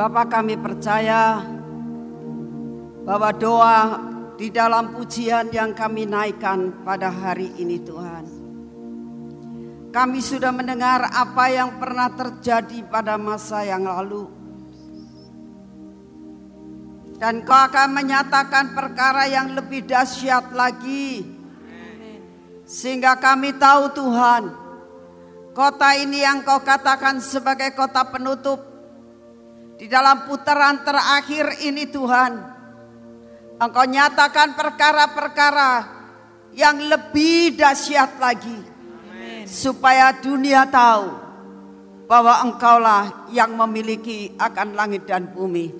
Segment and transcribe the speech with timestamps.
[0.00, 1.44] Bapak kami percaya
[3.04, 4.00] bahwa doa
[4.40, 8.24] di dalam pujian yang kami naikkan pada hari ini Tuhan.
[9.92, 14.24] Kami sudah mendengar apa yang pernah terjadi pada masa yang lalu.
[17.20, 21.28] Dan kau akan menyatakan perkara yang lebih dahsyat lagi.
[22.64, 24.48] Sehingga kami tahu Tuhan,
[25.52, 28.69] kota ini yang kau katakan sebagai kota penutup.
[29.80, 32.36] Di dalam putaran terakhir ini Tuhan,
[33.56, 35.72] Engkau nyatakan perkara-perkara
[36.52, 38.60] yang lebih dahsyat lagi.
[39.48, 41.08] Supaya dunia tahu
[42.04, 45.72] bahwa engkaulah yang memiliki akan langit dan bumi.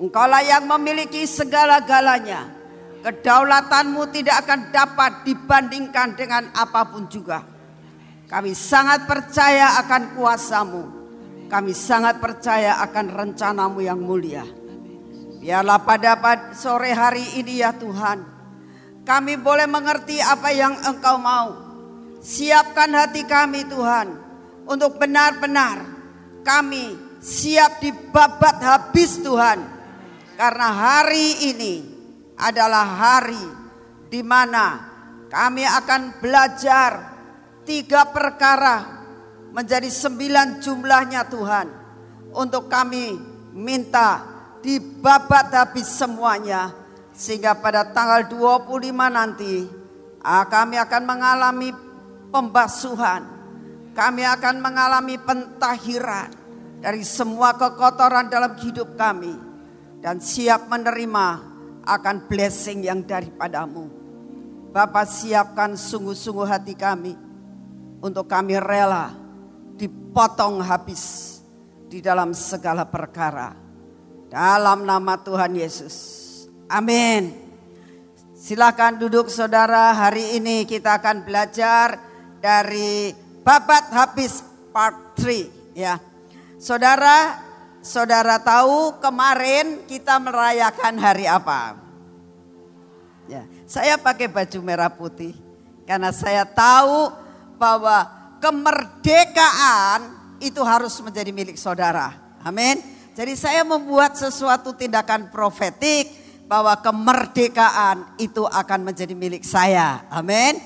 [0.00, 2.48] Engkaulah yang memiliki segala-galanya.
[3.04, 7.44] Kedaulatanmu tidak akan dapat dibandingkan dengan apa pun juga.
[8.24, 10.95] Kami sangat percaya akan kuasamu.
[11.46, 14.42] Kami sangat percaya akan rencanamu yang mulia.
[15.38, 16.18] Biarlah pada
[16.58, 18.18] sore hari ini ya Tuhan.
[19.06, 21.54] Kami boleh mengerti apa yang engkau mau.
[22.18, 24.26] Siapkan hati kami Tuhan.
[24.66, 25.86] Untuk benar-benar
[26.42, 29.62] kami siap dibabat habis Tuhan.
[30.34, 31.74] Karena hari ini
[32.34, 33.46] adalah hari
[34.10, 34.82] di mana
[35.30, 36.90] kami akan belajar
[37.62, 38.95] tiga perkara
[39.52, 41.66] menjadi sembilan jumlahnya Tuhan.
[42.36, 43.16] Untuk kami
[43.56, 44.20] minta
[44.60, 46.74] dibabat habis semuanya
[47.16, 49.64] sehingga pada tanggal 25 nanti
[50.20, 51.70] ah, kami akan mengalami
[52.28, 53.22] pembasuhan.
[53.96, 56.28] Kami akan mengalami pentahiran
[56.84, 59.32] dari semua kekotoran dalam hidup kami.
[60.04, 61.26] Dan siap menerima
[61.88, 63.88] akan blessing yang daripadamu.
[64.76, 67.16] Bapak siapkan sungguh-sungguh hati kami
[68.04, 69.25] untuk kami rela
[69.76, 71.36] dipotong habis
[71.86, 73.54] di dalam segala perkara
[74.26, 75.96] dalam nama Tuhan Yesus.
[76.66, 77.30] Amin.
[78.36, 79.94] Silakan duduk saudara.
[79.94, 81.98] Hari ini kita akan belajar
[82.42, 83.14] dari
[83.46, 84.42] babat habis
[84.74, 86.02] part 3 ya.
[86.58, 87.38] Saudara,
[87.84, 91.78] saudara tahu kemarin kita merayakan hari apa?
[93.26, 95.34] Ya, saya pakai baju merah putih
[95.82, 97.10] karena saya tahu
[97.58, 98.15] bahwa
[98.46, 100.00] kemerdekaan
[100.38, 102.14] itu harus menjadi milik saudara.
[102.46, 102.78] Amin.
[103.18, 106.06] Jadi saya membuat sesuatu tindakan profetik
[106.46, 110.06] bahwa kemerdekaan itu akan menjadi milik saya.
[110.12, 110.62] Amin.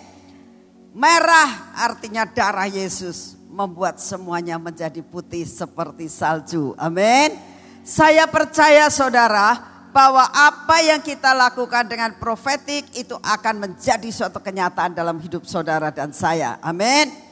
[0.92, 6.76] Merah artinya darah Yesus membuat semuanya menjadi putih seperti salju.
[6.76, 7.32] Amin.
[7.80, 9.56] Saya percaya saudara
[9.88, 15.88] bahwa apa yang kita lakukan dengan profetik itu akan menjadi suatu kenyataan dalam hidup saudara
[15.88, 16.60] dan saya.
[16.60, 17.29] Amin.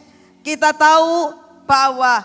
[0.49, 1.29] Kita tahu
[1.69, 2.25] bahwa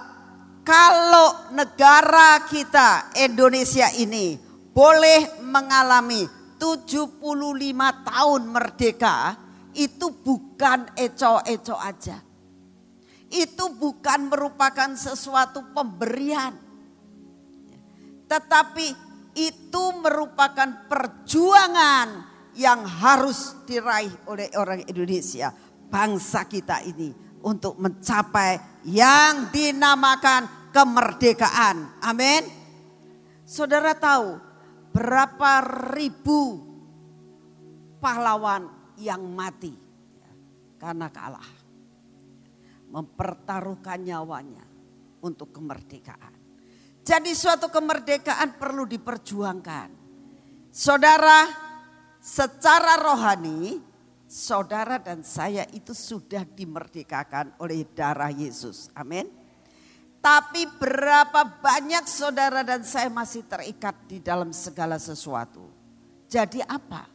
[0.64, 4.40] kalau negara kita Indonesia ini
[4.72, 6.24] boleh mengalami
[6.56, 7.20] 75
[8.08, 9.36] tahun merdeka
[9.76, 12.24] itu bukan eco-eco aja.
[13.28, 16.56] Itu bukan merupakan sesuatu pemberian.
[18.32, 18.88] Tetapi
[19.36, 22.24] itu merupakan perjuangan
[22.56, 25.52] yang harus diraih oleh orang Indonesia.
[25.92, 32.00] Bangsa kita ini untuk mencapai yang dinamakan kemerdekaan.
[32.00, 32.48] Amin.
[33.44, 34.40] Saudara tahu
[34.96, 35.52] berapa
[35.94, 36.64] ribu
[38.00, 39.76] pahlawan yang mati
[40.80, 41.62] karena kalah.
[42.94, 44.62] Mempertaruhkan nyawanya
[45.26, 46.34] untuk kemerdekaan.
[47.04, 49.90] Jadi suatu kemerdekaan perlu diperjuangkan.
[50.70, 51.50] Saudara
[52.22, 53.93] secara rohani
[54.34, 58.90] saudara dan saya itu sudah dimerdekakan oleh darah Yesus.
[58.98, 59.30] Amin.
[60.18, 65.70] Tapi berapa banyak saudara dan saya masih terikat di dalam segala sesuatu.
[66.26, 67.06] Jadi apa?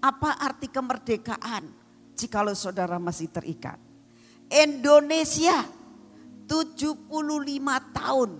[0.00, 1.68] Apa arti kemerdekaan
[2.16, 3.76] jikalau saudara masih terikat?
[4.48, 5.66] Indonesia
[6.48, 7.10] 75
[7.92, 8.30] tahun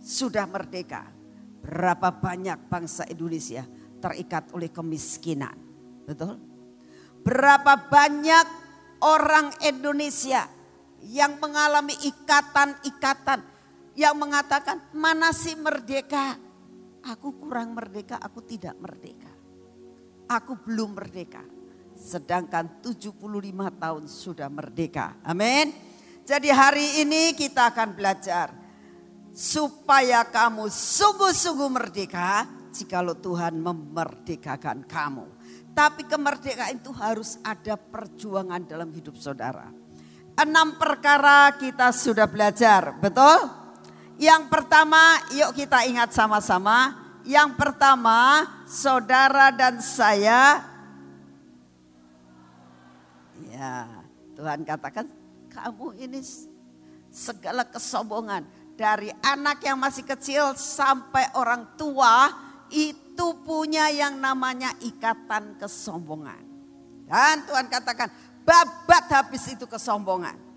[0.00, 1.10] sudah merdeka.
[1.60, 3.66] Berapa banyak bangsa Indonesia
[3.98, 5.58] terikat oleh kemiskinan.
[6.06, 6.51] Betul?
[7.22, 8.46] Berapa banyak
[9.02, 10.46] orang Indonesia
[11.06, 13.40] yang mengalami ikatan-ikatan
[13.98, 16.38] yang mengatakan mana sih merdeka?
[17.02, 19.30] Aku kurang merdeka, aku tidak merdeka.
[20.30, 21.42] Aku belum merdeka.
[21.98, 23.18] Sedangkan 75
[23.78, 25.18] tahun sudah merdeka.
[25.26, 25.74] Amin.
[26.22, 28.54] Jadi hari ini kita akan belajar
[29.34, 35.26] supaya kamu sungguh-sungguh merdeka jikalau Tuhan memerdekakan kamu.
[35.72, 39.72] Tapi kemerdekaan itu harus ada perjuangan dalam hidup saudara.
[40.36, 43.48] Enam perkara kita sudah belajar, betul?
[44.20, 47.00] Yang pertama, yuk kita ingat sama-sama.
[47.24, 50.72] Yang pertama, saudara dan saya
[53.52, 53.84] Ya,
[54.32, 55.06] Tuhan katakan
[55.52, 56.24] kamu ini
[57.12, 62.32] segala kesombongan dari anak yang masih kecil sampai orang tua
[62.72, 66.42] itu punya yang namanya ikatan kesombongan.
[67.06, 68.08] Dan Tuhan katakan
[68.42, 70.52] babat habis itu kesombongan.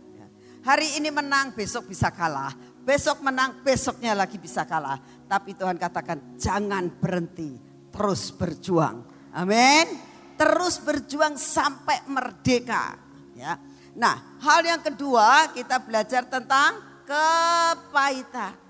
[0.65, 2.49] Hari ini menang, besok bisa kalah.
[2.81, 4.97] Besok menang, besoknya lagi bisa kalah.
[5.29, 7.53] Tapi Tuhan katakan jangan berhenti,
[7.93, 9.05] terus berjuang.
[9.35, 12.95] Amin terus berjuang sampai merdeka
[13.35, 13.55] ya.
[13.95, 16.75] Nah, hal yang kedua kita belajar tentang
[17.07, 18.64] kepahitan.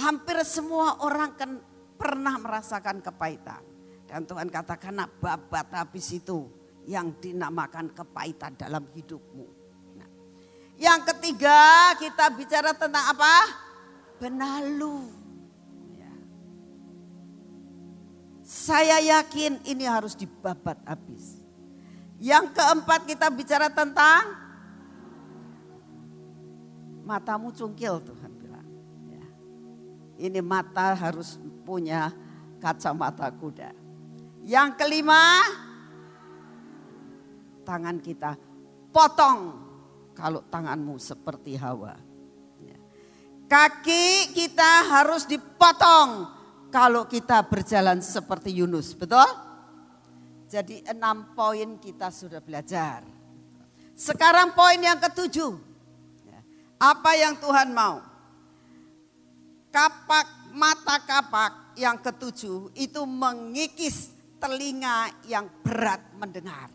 [0.00, 0.08] Ya.
[0.08, 1.60] Hampir semua orang kan
[2.00, 3.60] pernah merasakan kepahitan.
[4.08, 6.48] Dan Tuhan katakan nah, babat habis itu
[6.88, 9.46] yang dinamakan kepahitan dalam hidupmu.
[10.00, 10.08] Nah,
[10.80, 13.34] yang ketiga kita bicara tentang apa?
[14.16, 15.20] Benalu.
[18.50, 21.38] Saya yakin ini harus dibabat habis.
[22.18, 24.26] Yang keempat kita bicara tentang
[27.06, 28.02] matamu cungkil.
[28.02, 28.19] Ya.
[30.20, 32.12] Ini mata harus punya
[32.60, 33.72] kacamata kuda.
[34.44, 35.40] Yang kelima
[37.64, 38.36] tangan kita
[38.92, 39.56] potong
[40.12, 41.96] kalau tanganmu seperti Hawa.
[42.60, 42.76] Ya.
[43.48, 46.28] Kaki kita harus dipotong
[46.68, 49.26] kalau kita berjalan seperti Yunus, betul?
[50.50, 53.06] Jadi enam poin kita sudah belajar.
[53.96, 55.70] Sekarang poin yang ketujuh.
[56.80, 58.09] Apa yang Tuhan mau?
[59.70, 64.10] Kapak mata kapak yang ketujuh itu mengikis
[64.42, 66.68] telinga yang berat mendengar.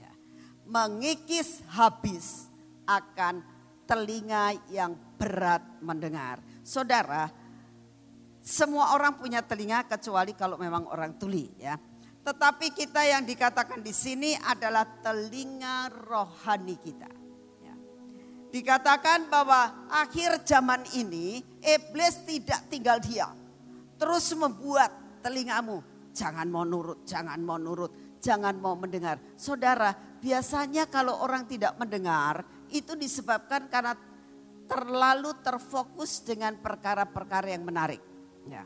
[0.00, 0.12] Ya.
[0.64, 2.48] Mengikis habis
[2.88, 3.44] akan
[3.84, 6.40] telinga yang berat mendengar.
[6.64, 7.28] Saudara,
[8.40, 11.76] semua orang punya telinga kecuali kalau memang orang tuli ya.
[12.24, 17.23] Tetapi kita yang dikatakan di sini adalah telinga rohani kita.
[18.54, 23.34] Dikatakan bahwa akhir zaman ini iblis tidak tinggal diam.
[23.98, 24.94] Terus membuat
[25.26, 25.82] telingamu
[26.14, 29.18] jangan mau nurut, jangan mau nurut, jangan mau mendengar.
[29.34, 29.90] Saudara,
[30.22, 33.98] biasanya kalau orang tidak mendengar itu disebabkan karena
[34.70, 38.00] terlalu terfokus dengan perkara-perkara yang menarik.
[38.46, 38.62] Ya.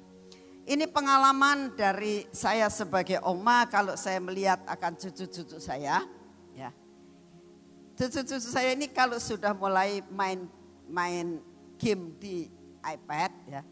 [0.69, 6.05] Ini pengalaman dari saya sebagai oma kalau saya melihat akan cucu-cucu saya.
[7.99, 10.47] Cucu-cucu saya ini kalau sudah mulai main
[10.87, 11.43] main
[11.75, 12.47] game di
[12.79, 13.63] iPad ya.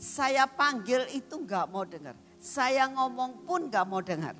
[0.00, 2.16] Saya panggil itu nggak mau dengar.
[2.40, 4.32] Saya ngomong pun nggak mau dengar.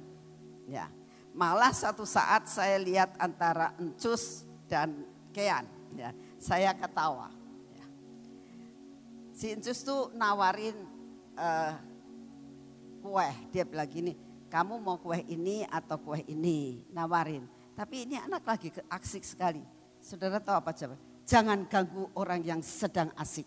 [0.64, 0.88] Ya.
[1.36, 5.04] Malah satu saat saya lihat antara Encus dan
[5.36, 5.68] Kean.
[5.92, 6.16] Ya.
[6.40, 7.28] Saya ketawa.
[7.76, 7.86] Ya.
[9.36, 10.78] Si Encus tuh nawarin
[11.36, 11.76] uh,
[13.04, 13.28] kue.
[13.52, 14.16] Dia bilang gini,
[14.48, 16.80] kamu mau kue ini atau kue ini?
[16.96, 17.57] Nawarin.
[17.78, 19.62] Tapi ini anak lagi asik sekali.
[20.02, 20.98] Saudara tahu apa jawab?
[21.22, 23.46] Jangan ganggu orang yang sedang asik.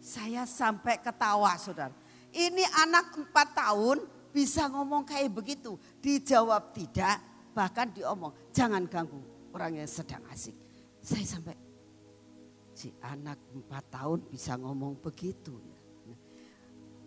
[0.00, 1.92] Saya sampai ketawa saudara.
[2.32, 5.76] Ini anak empat tahun bisa ngomong kayak begitu.
[6.00, 7.20] Dijawab tidak,
[7.52, 9.20] bahkan diomong jangan ganggu
[9.52, 10.56] orang yang sedang asik.
[11.04, 11.56] Saya sampai
[12.72, 15.60] si anak empat tahun bisa ngomong begitu.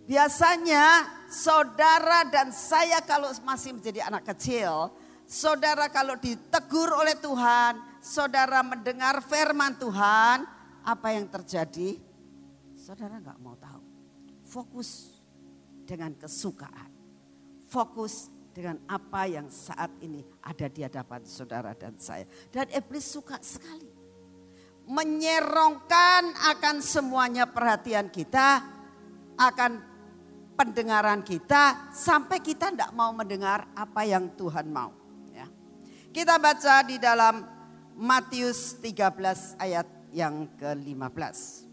[0.05, 4.91] Biasanya saudara dan saya kalau masih menjadi anak kecil,
[5.31, 10.43] saudara kalau ditegur oleh Tuhan, saudara mendengar firman Tuhan,
[10.83, 11.95] apa yang terjadi?
[12.75, 13.79] Saudara nggak mau tahu.
[14.43, 15.15] Fokus
[15.87, 16.91] dengan kesukaan.
[17.71, 22.27] Fokus dengan apa yang saat ini ada di hadapan saudara dan saya.
[22.51, 23.87] Dan iblis suka sekali.
[24.91, 28.59] Menyerongkan akan semuanya perhatian kita
[29.39, 29.79] akan
[30.59, 35.00] pendengaran kita sampai kita tidak mau mendengar apa yang Tuhan mau.
[36.11, 37.39] Kita baca di dalam
[37.95, 41.63] Matius 13 ayat yang ke-15.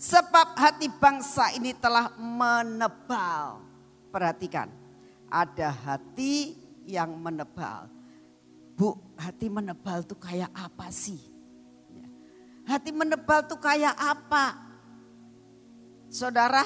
[0.00, 3.60] Sebab hati bangsa ini telah menebal.
[4.08, 4.72] Perhatikan,
[5.28, 6.56] ada hati
[6.88, 7.92] yang menebal.
[8.72, 11.20] Bu, hati menebal tuh kayak apa sih?
[11.92, 12.08] Ya.
[12.64, 14.56] Hati menebal tuh kayak apa?
[16.08, 16.64] Saudara,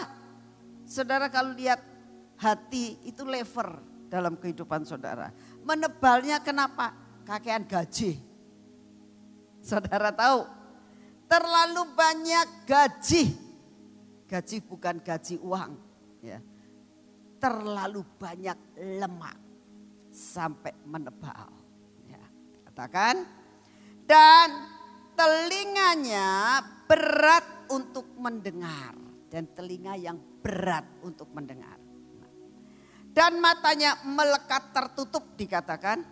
[0.86, 1.82] saudara kalau lihat
[2.38, 5.34] hati itu lever dalam kehidupan saudara.
[5.66, 6.94] Menebalnya kenapa?
[7.26, 8.14] Kakean gaji.
[9.58, 10.46] Saudara tahu,
[11.26, 13.34] terlalu banyak gaji.
[14.30, 15.72] Gaji bukan gaji uang.
[16.22, 16.38] ya
[17.42, 19.36] Terlalu banyak lemak
[20.14, 21.50] sampai menebal.
[22.06, 22.22] Ya,
[22.70, 23.26] katakan.
[24.04, 24.48] Dan
[25.18, 28.94] telinganya berat untuk mendengar
[29.32, 31.73] dan telinga yang berat untuk mendengar.
[33.14, 36.02] Dan matanya melekat tertutup dikatakan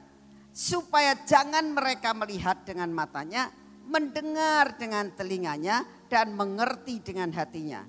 [0.54, 3.50] supaya jangan mereka melihat dengan matanya,
[3.90, 7.82] mendengar dengan telinganya dan mengerti dengan hatinya.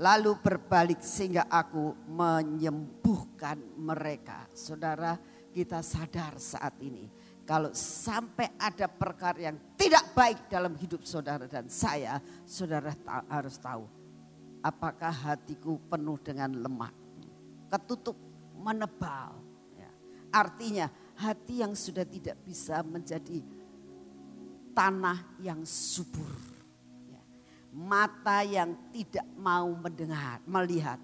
[0.00, 4.48] Lalu berbalik sehingga aku menyembuhkan mereka.
[4.56, 5.18] Saudara,
[5.52, 7.04] kita sadar saat ini
[7.44, 12.16] kalau sampai ada perkara yang tidak baik dalam hidup saudara dan saya,
[12.48, 12.96] saudara
[13.28, 13.98] harus tahu
[14.62, 16.92] apakah hatiku penuh dengan lemah,
[17.72, 18.27] ketutup
[18.58, 19.38] menebal.
[19.78, 19.90] Ya.
[20.34, 23.40] Artinya hati yang sudah tidak bisa menjadi
[24.74, 26.34] tanah yang subur.
[27.08, 27.22] Ya.
[27.72, 30.98] Mata yang tidak mau mendengar, melihat.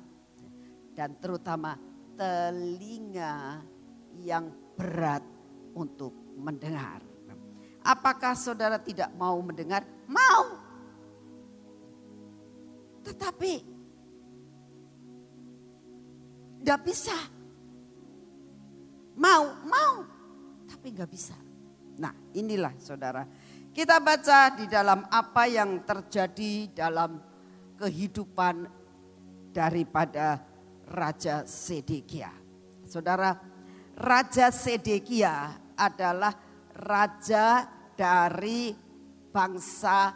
[0.95, 1.75] Dan terutama
[2.15, 3.63] telinga
[4.23, 5.23] yang berat
[5.75, 7.03] untuk mendengar.
[7.85, 9.85] Apakah saudara tidak mau mendengar?
[10.09, 10.57] Mau.
[13.05, 13.53] Tetapi
[16.65, 17.34] tidak bisa.
[19.14, 19.94] Mau, mau,
[20.66, 21.37] tapi nggak bisa.
[21.99, 23.23] Nah inilah saudara,
[23.71, 27.18] kita baca di dalam apa yang terjadi dalam
[27.78, 28.66] kehidupan
[29.54, 30.42] daripada
[30.90, 32.30] Raja Sedekia.
[32.85, 33.38] Saudara,
[33.94, 36.35] Raja Sedekia adalah
[36.75, 38.75] raja dari
[39.30, 40.14] bangsa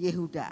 [0.00, 0.48] Yehuda.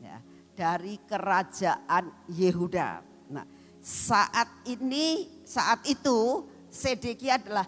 [0.00, 0.18] Ya,
[0.56, 2.88] dari kerajaan Yehuda.
[3.28, 3.46] Nah,
[3.80, 7.66] saat ini, saat itu Sedekia adalah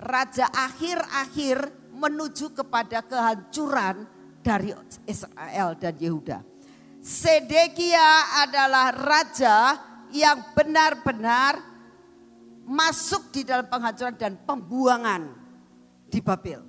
[0.00, 4.08] raja akhir-akhir menuju kepada kehancuran
[4.40, 4.72] dari
[5.06, 6.38] Israel dan Yehuda.
[7.00, 9.56] Sedekia adalah raja
[10.12, 11.60] yang benar-benar
[12.66, 15.22] masuk di dalam penghancuran dan pembuangan
[16.10, 16.60] di Babel.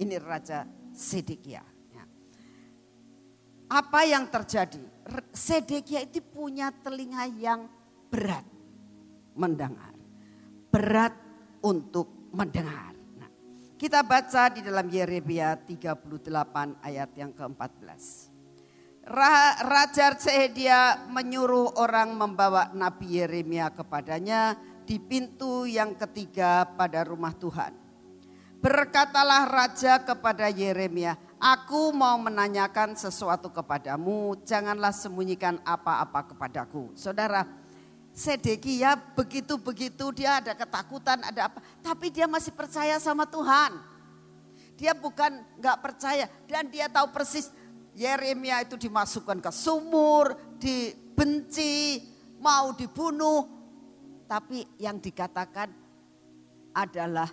[0.00, 1.62] Ini raja Sedekia.
[1.92, 2.04] Ya.
[3.70, 4.82] Apa yang terjadi?
[5.30, 7.70] Sedekia itu punya telinga yang
[8.10, 8.44] berat
[9.32, 9.91] mendengar
[10.72, 11.12] berat
[11.60, 12.96] untuk mendengar.
[13.20, 13.28] Nah,
[13.76, 18.32] kita baca di dalam Yeremia 38 ayat yang ke-14.
[19.68, 24.56] Raja Sehedia menyuruh orang membawa Nabi Yeremia kepadanya
[24.88, 27.76] di pintu yang ketiga pada rumah Tuhan.
[28.62, 36.94] Berkatalah raja kepada Yeremia, aku mau menanyakan sesuatu kepadamu, janganlah sembunyikan apa-apa kepadaku.
[36.94, 37.42] Saudara,
[38.12, 41.64] Sedekia begitu-begitu dia ada ketakutan, ada apa.
[41.80, 43.72] Tapi dia masih percaya sama Tuhan.
[44.76, 47.48] Dia bukan nggak percaya dan dia tahu persis
[47.92, 52.04] Yeremia itu dimasukkan ke sumur, dibenci,
[52.40, 53.48] mau dibunuh.
[54.28, 55.68] Tapi yang dikatakan
[56.72, 57.28] adalah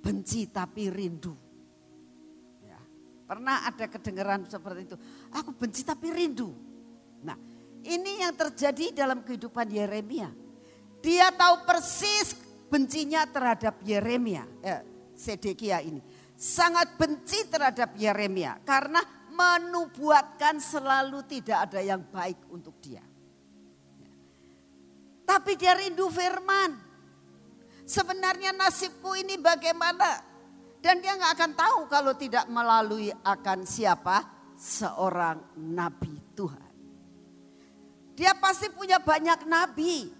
[0.00, 1.32] benci tapi rindu.
[2.64, 2.80] Ya.
[3.24, 4.96] Pernah ada kedengaran seperti itu.
[5.32, 6.52] Aku benci tapi rindu.
[7.24, 7.47] Nah
[7.88, 10.28] ini yang terjadi dalam kehidupan Yeremia.
[11.00, 12.36] Dia tahu persis
[12.68, 14.82] bencinya terhadap Yeremia, eh,
[15.16, 16.04] Sedekia ini.
[16.38, 19.02] Sangat benci terhadap Yeremia karena
[19.32, 23.02] menubuatkan selalu tidak ada yang baik untuk dia.
[25.28, 26.72] Tapi dia rindu firman.
[27.88, 30.24] Sebenarnya nasibku ini bagaimana?
[30.78, 34.24] Dan dia nggak akan tahu kalau tidak melalui akan siapa?
[34.58, 36.67] Seorang nabi Tuhan.
[38.18, 40.10] Dia pasti punya banyak nabi.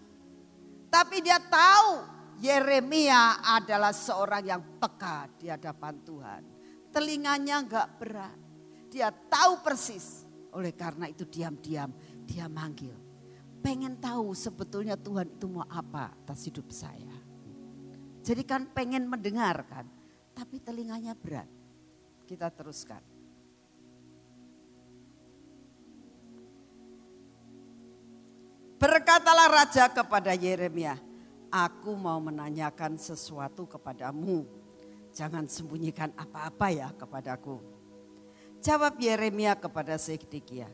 [0.86, 2.06] Tapi dia tahu
[2.38, 6.42] Yeremia adalah seorang yang peka di hadapan Tuhan.
[6.94, 8.38] Telinganya enggak berat.
[8.86, 10.22] Dia tahu persis.
[10.54, 11.90] Oleh karena itu diam-diam
[12.22, 12.94] dia manggil.
[13.58, 17.18] Pengen tahu sebetulnya Tuhan itu mau apa atas hidup saya.
[18.22, 19.90] Jadi kan pengen mendengarkan.
[20.38, 21.50] Tapi telinganya berat.
[22.30, 23.17] Kita teruskan.
[28.78, 30.94] Berkatalah raja kepada Yeremia,
[31.50, 34.46] aku mau menanyakan sesuatu kepadamu.
[35.10, 37.58] Jangan sembunyikan apa-apa ya kepadaku.
[38.62, 40.70] Jawab Yeremia kepada Sedekia,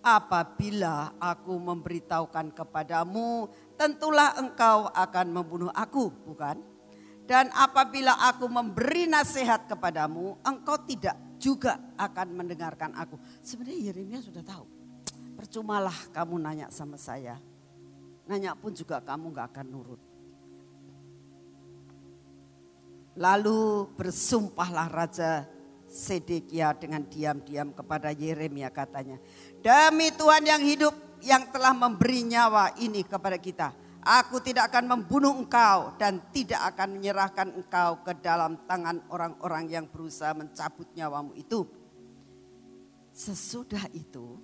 [0.00, 6.56] apabila aku memberitahukan kepadamu, tentulah engkau akan membunuh aku, bukan?
[7.28, 13.20] Dan apabila aku memberi nasihat kepadamu, engkau tidak juga akan mendengarkan aku.
[13.44, 14.71] Sebenarnya Yeremia sudah tahu
[15.42, 17.34] percumalah kamu nanya sama saya.
[18.30, 19.98] Nanya pun juga kamu gak akan nurut.
[23.18, 25.50] Lalu bersumpahlah Raja
[25.90, 29.18] Sedekia dengan diam-diam kepada Yeremia katanya.
[29.58, 33.74] Demi Tuhan yang hidup yang telah memberi nyawa ini kepada kita.
[34.02, 39.84] Aku tidak akan membunuh engkau dan tidak akan menyerahkan engkau ke dalam tangan orang-orang yang
[39.90, 41.66] berusaha mencabut nyawamu itu.
[43.12, 44.40] Sesudah itu,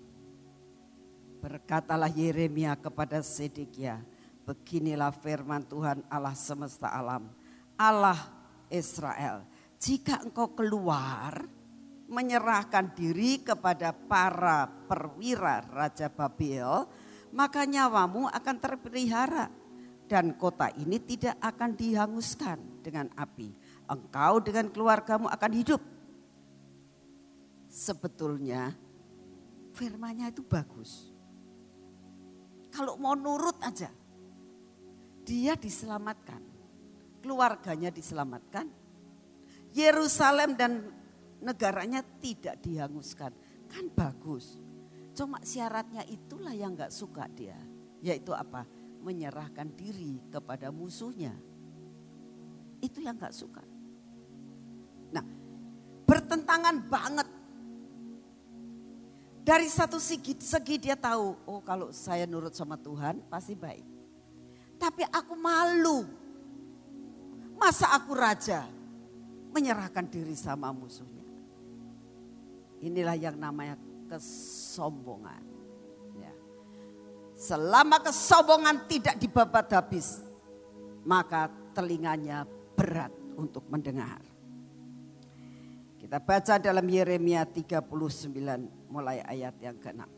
[1.39, 4.03] berkatalah Yeremia kepada Sedekia,
[4.43, 7.31] beginilah firman Tuhan Allah semesta alam,
[7.79, 8.19] Allah
[8.69, 9.47] Israel.
[9.79, 11.47] Jika engkau keluar
[12.09, 16.89] menyerahkan diri kepada para perwira Raja Babel,
[17.31, 19.53] maka nyawamu akan terpelihara
[20.09, 23.53] dan kota ini tidak akan dihanguskan dengan api.
[23.89, 25.81] Engkau dengan keluargamu akan hidup.
[27.69, 28.73] Sebetulnya
[29.77, 31.18] firmannya itu bagus.
[32.79, 33.91] Kalau mau nurut aja,
[35.27, 36.39] dia diselamatkan.
[37.19, 38.71] Keluarganya diselamatkan.
[39.75, 40.87] Yerusalem dan
[41.43, 43.35] negaranya tidak dihanguskan.
[43.67, 44.63] Kan bagus.
[45.11, 47.59] Cuma syaratnya itulah yang gak suka dia.
[47.99, 48.63] Yaitu apa?
[49.03, 51.35] Menyerahkan diri kepada musuhnya.
[52.79, 53.67] Itu yang gak suka.
[55.11, 55.27] Nah
[56.07, 57.28] bertentangan banget.
[59.49, 63.81] Dari satu segi, segi dia tahu, oh kalau saya nurut sama Tuhan pasti baik.
[64.77, 66.05] Tapi aku malu.
[67.57, 68.69] Masa aku raja
[69.57, 71.25] menyerahkan diri sama musuhnya.
[72.85, 73.81] Inilah yang namanya
[74.13, 75.41] kesombongan.
[76.21, 76.35] Ya.
[77.33, 80.21] Selama kesombongan tidak dibabat habis,
[81.09, 82.45] maka telinganya
[82.77, 84.28] berat untuk mendengar.
[86.09, 87.85] Kita baca dalam Yeremia 39
[88.89, 90.09] mulai ayat yang ke-6.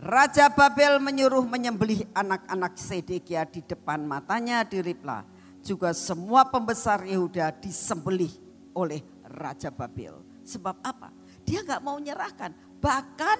[0.00, 5.20] Raja Babel menyuruh menyembelih anak-anak Sedekia di depan matanya di Ripla.
[5.60, 8.32] Juga semua pembesar Yehuda disembelih
[8.72, 10.16] oleh Raja Babel.
[10.48, 11.12] Sebab apa?
[11.44, 12.80] Dia nggak mau menyerahkan.
[12.80, 13.38] Bahkan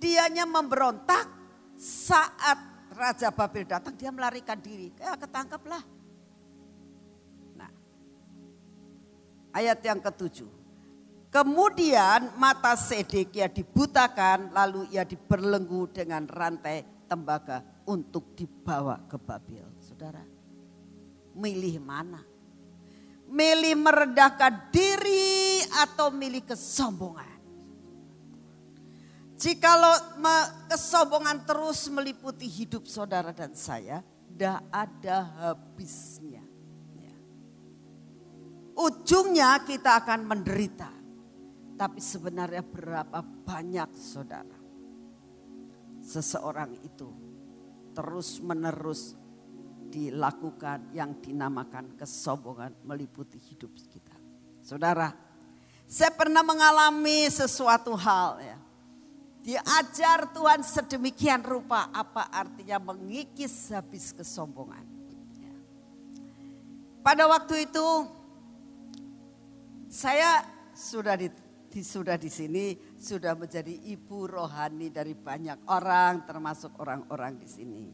[0.00, 1.36] dianya memberontak
[1.76, 2.56] saat
[2.96, 4.88] Raja Babel datang dia melarikan diri.
[4.96, 5.84] Ya ketangkaplah.
[9.56, 10.52] Ayat yang ketujuh.
[11.32, 19.68] Kemudian mata Sedekia dibutakan lalu ia diberlenggu dengan rantai tembaga untuk dibawa ke Babel.
[19.80, 20.22] Saudara,
[21.32, 22.20] milih mana?
[23.26, 27.36] Milih merendahkan diri atau milih kesombongan?
[29.36, 30.16] Jikalau
[30.72, 36.45] kesombongan terus meliputi hidup saudara dan saya, tidak ada habisnya.
[38.76, 38.84] Ya.
[38.84, 40.92] Ujungnya kita akan menderita.
[41.76, 44.60] Tapi sebenarnya berapa banyak saudara.
[46.04, 47.08] Seseorang itu
[47.96, 49.16] terus menerus
[49.88, 54.12] dilakukan yang dinamakan kesombongan meliputi hidup kita.
[54.60, 55.12] Saudara,
[55.88, 58.58] saya pernah mengalami sesuatu hal ya
[59.46, 64.82] Diajar Tuhan sedemikian rupa apa artinya mengikis habis kesombongan.
[65.38, 65.54] Ya.
[66.98, 68.10] Pada waktu itu
[69.96, 70.44] saya
[70.76, 71.32] sudah di,
[71.72, 77.86] di sudah di sini sudah menjadi ibu rohani dari banyak orang termasuk orang-orang di sini.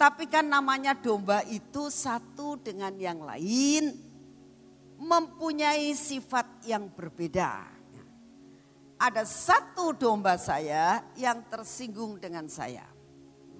[0.00, 3.92] Tapi kan namanya domba itu satu dengan yang lain
[4.96, 7.76] mempunyai sifat yang berbeda
[8.96, 12.88] ada satu domba saya yang tersinggung dengan saya.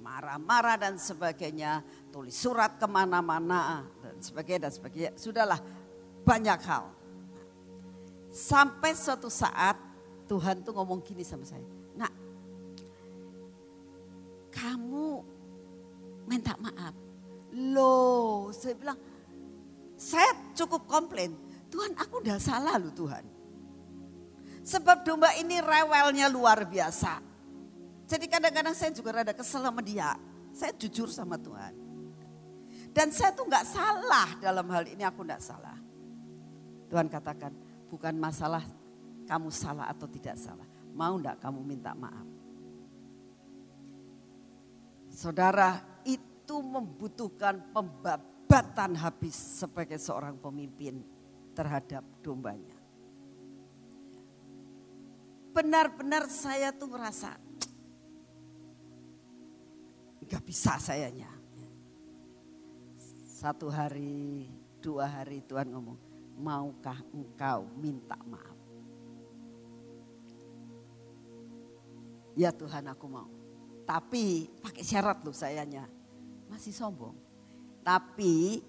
[0.01, 5.13] Marah-marah dan sebagainya, tulis surat ke mana-mana dan sebagainya dan sebagainya.
[5.19, 5.61] Sudahlah
[6.25, 6.96] banyak hal.
[8.37, 9.81] Sampai suatu saat
[10.29, 11.65] Tuhan tuh ngomong gini sama saya.
[11.97, 12.13] Nak,
[14.53, 15.25] kamu
[16.29, 16.93] minta maaf.
[17.57, 19.01] Loh, saya bilang,
[19.97, 21.33] saya cukup komplain.
[21.73, 23.25] Tuhan aku udah salah loh Tuhan.
[24.69, 27.25] Sebab domba ini rewelnya luar biasa.
[28.05, 30.13] Jadi kadang-kadang saya juga rada kesel sama dia.
[30.53, 31.73] Saya jujur sama Tuhan.
[32.93, 35.81] Dan saya tuh nggak salah dalam hal ini aku nggak salah.
[36.93, 38.63] Tuhan katakan bukan masalah
[39.27, 40.67] kamu salah atau tidak salah.
[40.97, 42.27] Mau nggak kamu minta maaf?
[45.13, 51.01] Saudara itu membutuhkan pembabatan habis sebagai seorang pemimpin
[51.57, 52.77] terhadap dombanya
[55.57, 57.33] benar-benar saya tuh merasa
[60.21, 61.33] nggak bisa sayanya.
[63.25, 64.49] Satu hari,
[64.85, 65.97] dua hari Tuhan ngomong,
[66.37, 68.57] maukah engkau minta maaf?
[72.37, 73.29] Ya Tuhan aku mau.
[73.89, 75.89] Tapi pakai syarat loh sayanya.
[76.53, 77.17] Masih sombong.
[77.81, 78.61] Tapi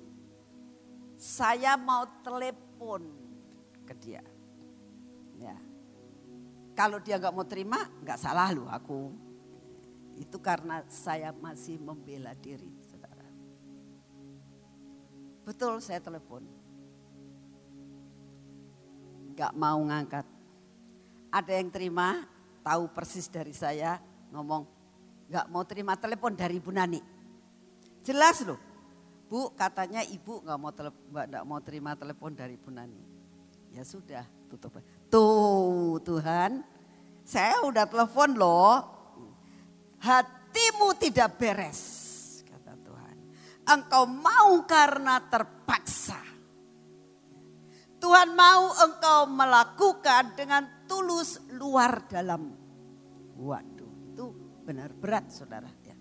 [1.19, 3.03] saya mau telepon
[3.83, 4.23] ke dia.
[5.35, 5.57] Ya.
[6.77, 9.11] Kalau dia nggak mau terima, nggak salah loh aku.
[10.17, 13.25] Itu karena saya masih membela diri, saudara.
[15.45, 16.56] Betul saya telepon.
[19.37, 20.25] Gak mau ngangkat.
[21.29, 22.25] Ada yang terima,
[22.65, 24.01] tahu persis dari saya,
[24.33, 24.65] ngomong
[25.29, 26.97] gak mau terima telepon dari Bu Nani.
[28.01, 28.57] Jelas loh.
[29.29, 32.97] Bu katanya ibu gak mau, tele, gak mau terima telepon dari Bu Nani.
[33.77, 34.81] Ya sudah tutup.
[35.11, 36.65] Tuh Tuhan
[37.27, 38.97] saya udah telepon loh
[39.99, 41.81] hatimu tidak beres,
[42.47, 43.15] kata Tuhan.
[43.67, 46.36] Engkau mau karena terpaksa.
[47.97, 52.53] Tuhan mau engkau melakukan dengan tulus luar dalam.
[53.37, 54.25] Waduh, itu
[54.61, 55.69] benar berat saudara.
[55.81, 55.97] Ya.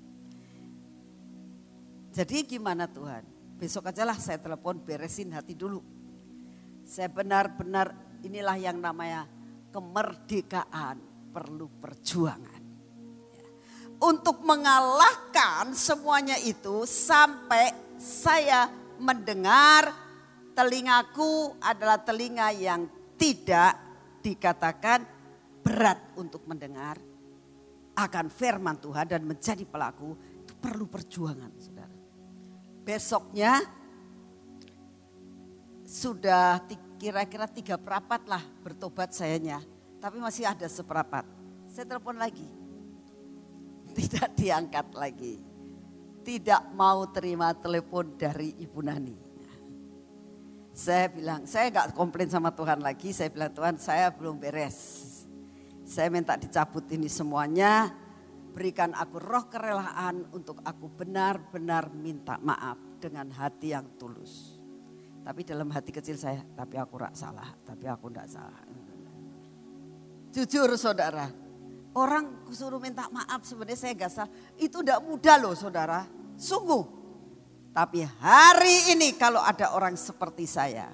[2.13, 3.25] Jadi gimana Tuhan?
[3.57, 5.81] Besok aja lah saya telepon beresin hati dulu.
[6.85, 9.25] Saya benar-benar inilah yang namanya
[9.73, 11.01] kemerdekaan
[11.33, 12.57] perlu perjuangan
[14.01, 18.69] untuk mengalahkan semuanya itu sampai saya
[19.01, 20.06] mendengar
[20.57, 22.89] telingaku adalah telinga yang
[23.21, 23.77] tidak
[24.25, 25.05] dikatakan
[25.61, 26.97] berat untuk mendengar
[27.93, 31.97] akan firman Tuhan dan menjadi pelaku itu perlu perjuangan saudara.
[32.81, 33.61] Besoknya
[35.85, 36.65] sudah
[36.97, 39.61] kira-kira tiga perapat lah bertobat sayanya.
[40.01, 41.25] Tapi masih ada seperapat.
[41.73, 42.47] Saya telepon lagi
[43.97, 45.35] tidak diangkat lagi.
[46.27, 49.26] Tidak mau terima telepon dari Ibu Nani.
[50.77, 53.09] Saya bilang, saya nggak komplain sama Tuhan lagi.
[53.17, 54.77] Saya bilang, Tuhan saya belum beres.
[55.89, 57.89] Saya minta dicabut ini semuanya.
[58.53, 64.61] Berikan aku roh kerelaan untuk aku benar-benar minta maaf dengan hati yang tulus.
[65.25, 68.61] Tapi dalam hati kecil saya, tapi aku rak salah, tapi aku tidak salah.
[70.37, 71.27] Jujur saudara,
[71.97, 74.33] Orang suruh minta maaf sebenarnya saya gak salah.
[74.61, 76.05] Itu tidak mudah loh saudara.
[76.37, 77.06] Sungguh.
[77.77, 80.89] Tapi hari ini kalau ada orang seperti saya.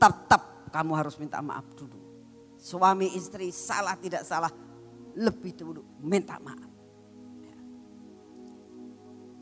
[0.00, 2.00] Tetap kamu harus minta maaf dulu.
[2.56, 4.48] Suami istri salah tidak salah.
[5.12, 6.72] Lebih dulu minta maaf.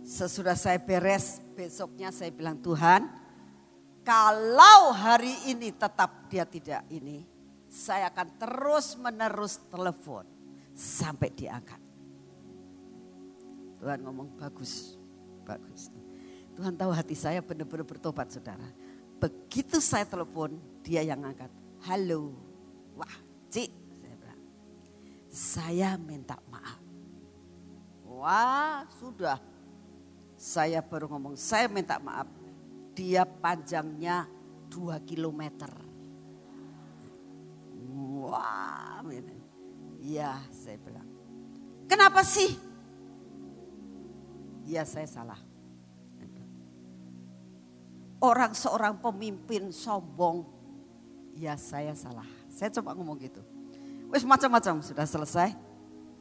[0.03, 3.07] Sesudah saya beres besoknya saya bilang Tuhan
[4.03, 7.23] kalau hari ini tetap dia tidak ini,
[7.71, 10.27] saya akan terus menerus telepon
[10.75, 11.79] sampai diangkat.
[13.79, 14.99] Tuhan ngomong bagus,
[15.47, 16.00] bagus.
[16.61, 18.69] Tuhan tahu hati saya benar-benar bertobat saudara.
[19.17, 21.49] Begitu saya telepon, dia yang angkat.
[21.89, 22.37] Halo,
[22.93, 23.17] wah
[23.49, 24.41] Cik, saya bilang.
[25.33, 26.77] Saya minta maaf.
[28.05, 29.41] Wah sudah,
[30.37, 32.29] saya baru ngomong, saya minta maaf.
[32.93, 34.29] Dia panjangnya
[34.69, 35.73] dua kilometer.
[38.21, 39.01] Wah.
[39.97, 41.09] Iya saya bilang.
[41.89, 42.53] Kenapa sih?
[44.69, 45.50] Iya saya salah.
[48.21, 50.45] Orang seorang pemimpin sombong.
[51.33, 52.29] Ya saya salah.
[52.53, 53.41] Saya coba ngomong gitu.
[54.13, 55.57] Wes macam-macam sudah selesai.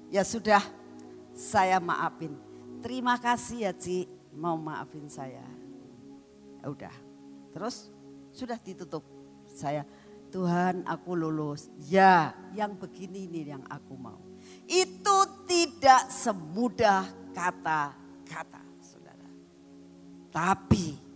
[0.08, 0.64] Ya sudah
[1.36, 2.34] saya maafin.
[2.80, 5.44] Terima kasih ya Ci mau maafin saya.
[6.64, 6.96] Ya udah.
[7.52, 7.92] Terus
[8.32, 9.04] sudah ditutup.
[9.50, 9.84] Saya
[10.32, 11.68] Tuhan aku lulus.
[11.84, 14.22] Ya yang begini ini yang aku mau.
[14.70, 19.30] Itu tidak semudah kata-kata saudara.
[20.30, 21.09] Tapi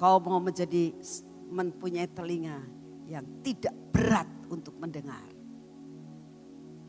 [0.00, 0.96] kau mau menjadi
[1.52, 2.56] mempunyai telinga
[3.04, 5.28] yang tidak berat untuk mendengar.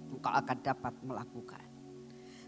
[0.08, 1.66] Engkau akan dapat melakukan.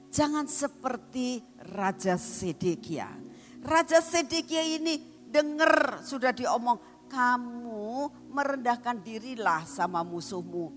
[0.08, 1.43] Jangan seperti
[1.76, 3.12] Raja Sedekia.
[3.60, 6.80] Raja Sedekia ini dengar sudah diomong
[7.12, 10.71] kamu merendahkan dirilah sama musuhmu.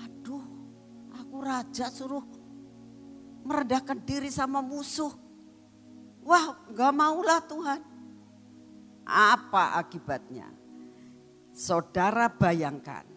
[0.00, 0.44] Aduh,
[1.12, 2.24] aku raja suruh
[3.44, 5.10] merendahkan diri sama musuh.
[6.22, 7.97] Wah, gak maulah Tuhan.
[9.08, 10.52] Apa akibatnya?
[11.56, 13.08] Saudara bayangkan,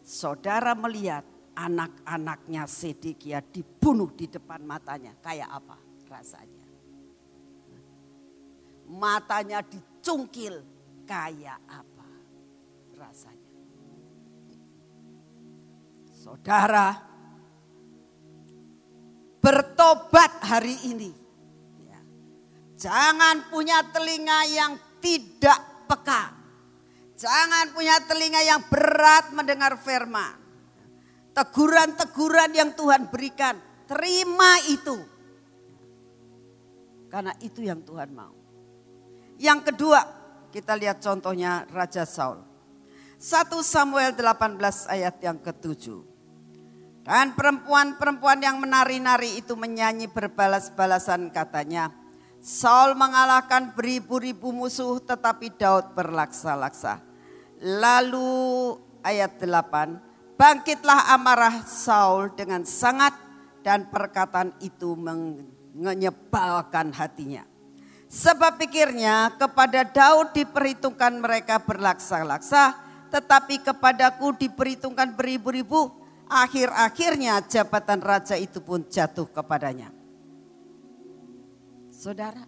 [0.00, 1.26] saudara melihat
[1.58, 5.18] anak-anaknya Sedekia dibunuh di depan matanya.
[5.18, 5.76] Kayak apa
[6.06, 6.66] rasanya?
[8.86, 10.62] Matanya dicungkil,
[11.02, 12.08] kayak apa
[12.94, 13.52] rasanya.
[16.14, 16.96] Saudara,
[19.42, 21.23] bertobat hari ini.
[22.84, 26.36] Jangan punya telinga yang tidak peka.
[27.16, 30.36] Jangan punya telinga yang berat mendengar firman.
[31.32, 33.56] Teguran-teguran yang Tuhan berikan,
[33.88, 35.00] terima itu.
[37.08, 38.36] Karena itu yang Tuhan mau.
[39.40, 40.04] Yang kedua,
[40.52, 42.44] kita lihat contohnya Raja Saul.
[43.16, 44.60] 1 Samuel 18
[44.92, 46.04] ayat yang ketujuh.
[47.00, 52.03] Dan perempuan-perempuan yang menari-nari itu menyanyi berbalas-balasan katanya.
[52.44, 57.00] Saul mengalahkan beribu-ribu musuh tetapi Daud berlaksa-laksa.
[57.64, 63.16] Lalu ayat 8, bangkitlah amarah Saul dengan sangat
[63.64, 64.92] dan perkataan itu
[65.72, 67.48] menyebalkan hatinya.
[68.12, 72.76] Sebab pikirnya kepada Daud diperhitungkan mereka berlaksa-laksa,
[73.08, 75.96] tetapi kepadaku diperhitungkan beribu-ribu
[76.28, 80.03] akhir-akhirnya jabatan raja itu pun jatuh kepadanya.
[82.04, 82.44] Saudara,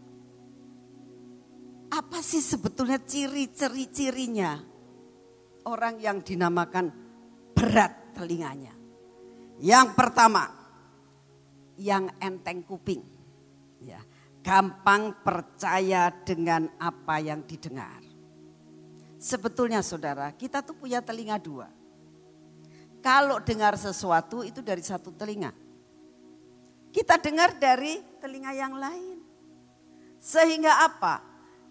[1.88, 4.60] apa sih sebetulnya ciri-ciri-cirinya
[5.64, 6.92] orang yang dinamakan
[7.56, 8.76] berat telinganya?
[9.56, 10.52] Yang pertama,
[11.80, 13.00] yang enteng kuping.
[13.80, 13.96] Ya,
[14.44, 18.04] gampang percaya dengan apa yang didengar.
[19.16, 21.72] Sebetulnya saudara, kita tuh punya telinga dua.
[23.00, 25.48] Kalau dengar sesuatu itu dari satu telinga.
[26.92, 29.15] Kita dengar dari telinga yang lain.
[30.20, 31.22] Sehingga apa?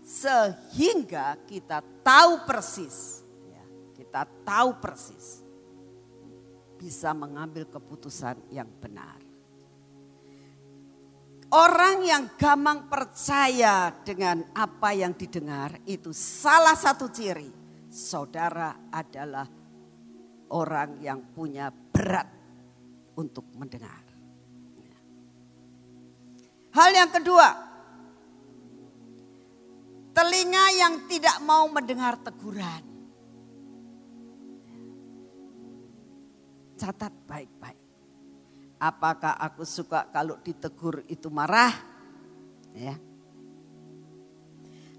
[0.05, 3.25] Sehingga kita tahu persis.
[3.49, 3.63] Ya,
[3.97, 5.41] kita tahu persis.
[6.77, 9.17] Bisa mengambil keputusan yang benar.
[11.55, 17.47] Orang yang gampang percaya dengan apa yang didengar itu salah satu ciri
[17.87, 19.47] saudara adalah
[20.51, 22.27] orang yang punya berat
[23.15, 24.03] untuk mendengar.
[26.75, 27.47] Hal yang kedua,
[30.15, 32.83] telinga yang tidak mau mendengar teguran.
[36.79, 37.83] Catat baik-baik.
[38.79, 41.71] Apakah aku suka kalau ditegur itu marah?
[42.71, 42.95] Ya.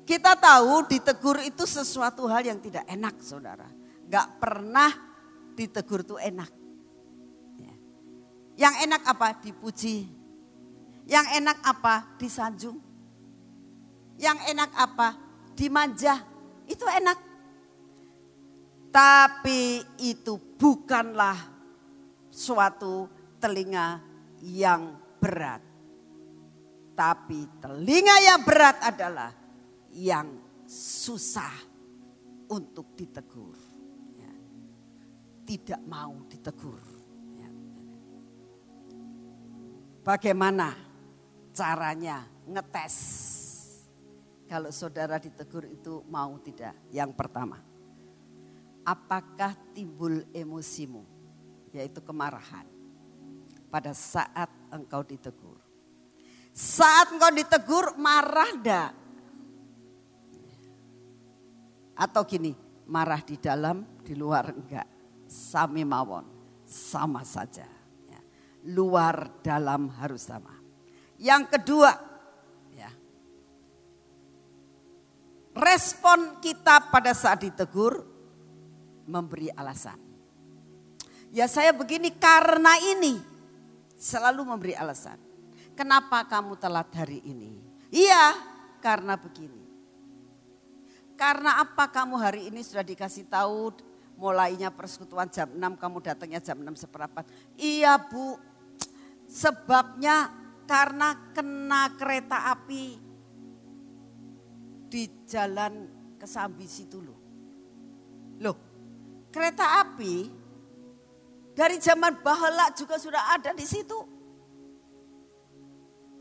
[0.06, 3.66] Kita tahu ditegur itu sesuatu hal yang tidak enak saudara.
[4.06, 4.92] Gak pernah
[5.56, 6.50] ditegur tuh enak.
[7.60, 7.74] Ya.
[8.68, 9.28] Yang enak apa?
[9.40, 10.08] Dipuji.
[11.04, 11.94] Yang enak apa?
[12.16, 12.85] Disanjung.
[14.16, 15.08] Yang enak apa?
[15.52, 16.20] Dimanja.
[16.66, 17.18] Itu enak.
[18.92, 21.36] Tapi itu bukanlah
[22.32, 24.00] suatu telinga
[24.40, 25.60] yang berat.
[26.96, 29.30] Tapi telinga yang berat adalah
[29.92, 30.32] yang
[30.64, 31.52] susah
[32.48, 33.66] untuk ditegur
[35.46, 36.82] tidak mau ditegur.
[37.38, 37.50] Ya.
[40.02, 40.74] Bagaimana
[41.54, 42.98] caranya ngetes?
[44.46, 46.74] Kalau saudara ditegur itu mau tidak?
[46.94, 47.58] Yang pertama,
[48.86, 51.02] apakah timbul emosimu?
[51.74, 52.64] Yaitu kemarahan
[53.68, 55.58] pada saat engkau ditegur.
[56.54, 58.90] Saat engkau ditegur marah enggak?
[61.98, 62.54] Atau gini,
[62.88, 66.24] marah di dalam, di luar enggak sami mawon,
[66.64, 67.66] sama saja.
[68.06, 68.20] Ya.
[68.72, 70.54] Luar dalam harus sama.
[71.18, 71.90] Yang kedua,
[75.56, 78.04] respon kita pada saat ditegur
[79.08, 79.96] memberi alasan.
[81.32, 83.18] Ya saya begini karena ini,
[83.96, 85.16] selalu memberi alasan.
[85.72, 87.60] Kenapa kamu telat hari ini?
[87.92, 88.36] Iya,
[88.80, 89.64] karena begini.
[91.16, 93.72] Karena apa kamu hari ini sudah dikasih tahu
[94.20, 97.24] mulainya persekutuan jam 6 kamu datangnya jam 6 seperempat.
[97.56, 98.36] Iya bu,
[99.28, 100.28] sebabnya
[100.68, 103.05] karena kena kereta api
[104.86, 107.18] di jalan Kesambi situ loh.
[108.40, 108.56] Loh,
[109.28, 110.32] kereta api
[111.52, 113.98] dari zaman bahala juga sudah ada di situ.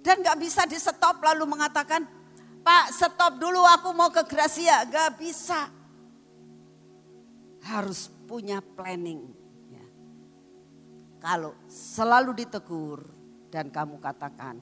[0.04, 2.04] Dan gak bisa di stop lalu mengatakan,
[2.62, 4.86] Pak stop dulu aku mau ke Gracia.
[4.86, 5.72] Gak bisa
[7.66, 9.26] harus punya planning.
[9.74, 9.88] Ya.
[11.24, 13.02] Kalau selalu ditegur
[13.50, 14.62] dan kamu katakan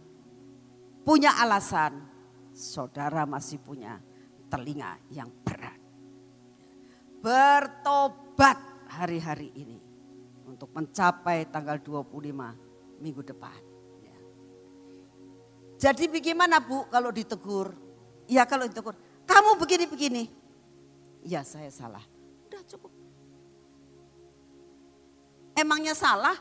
[1.04, 2.13] punya alasan,
[2.54, 3.98] saudara masih punya
[4.48, 5.82] telinga yang berat.
[7.20, 8.58] Bertobat
[8.94, 9.80] hari-hari ini
[10.46, 13.60] untuk mencapai tanggal 25 minggu depan.
[14.06, 14.18] Ya.
[15.90, 17.74] Jadi bagaimana Bu kalau ditegur?
[18.30, 18.94] Ya kalau ditegur,
[19.26, 20.30] kamu begini-begini.
[21.26, 22.04] Ya saya salah.
[22.48, 22.92] Udah cukup.
[25.58, 26.38] Emangnya salah?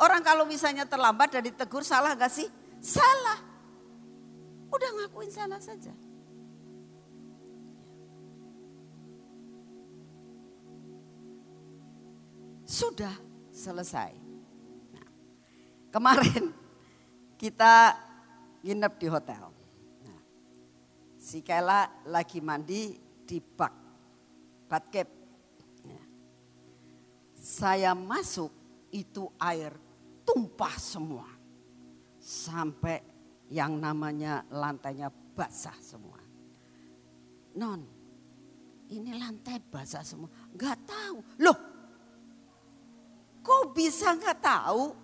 [0.00, 2.48] Orang kalau misalnya terlambat dan ditegur salah gak sih?
[2.80, 3.49] Salah.
[4.70, 5.92] Udah ngakuin salah saja.
[12.64, 13.14] Sudah
[13.50, 14.14] selesai.
[14.94, 15.08] Nah,
[15.90, 16.54] kemarin
[17.34, 17.98] kita
[18.62, 19.50] nginep di hotel.
[20.06, 20.22] Nah,
[21.18, 22.94] si Kela lagi mandi
[23.26, 23.74] di bak,
[24.70, 25.20] batcap
[27.40, 28.52] saya masuk
[28.92, 29.72] itu air
[30.22, 31.26] tumpah semua.
[32.20, 33.00] Sampai
[33.50, 36.22] yang namanya lantainya basah semua.
[37.58, 37.82] Non,
[38.90, 40.30] ini lantai basah semua.
[40.54, 41.18] Gak tahu.
[41.42, 41.58] Loh,
[43.42, 44.94] kok bisa gak tahu?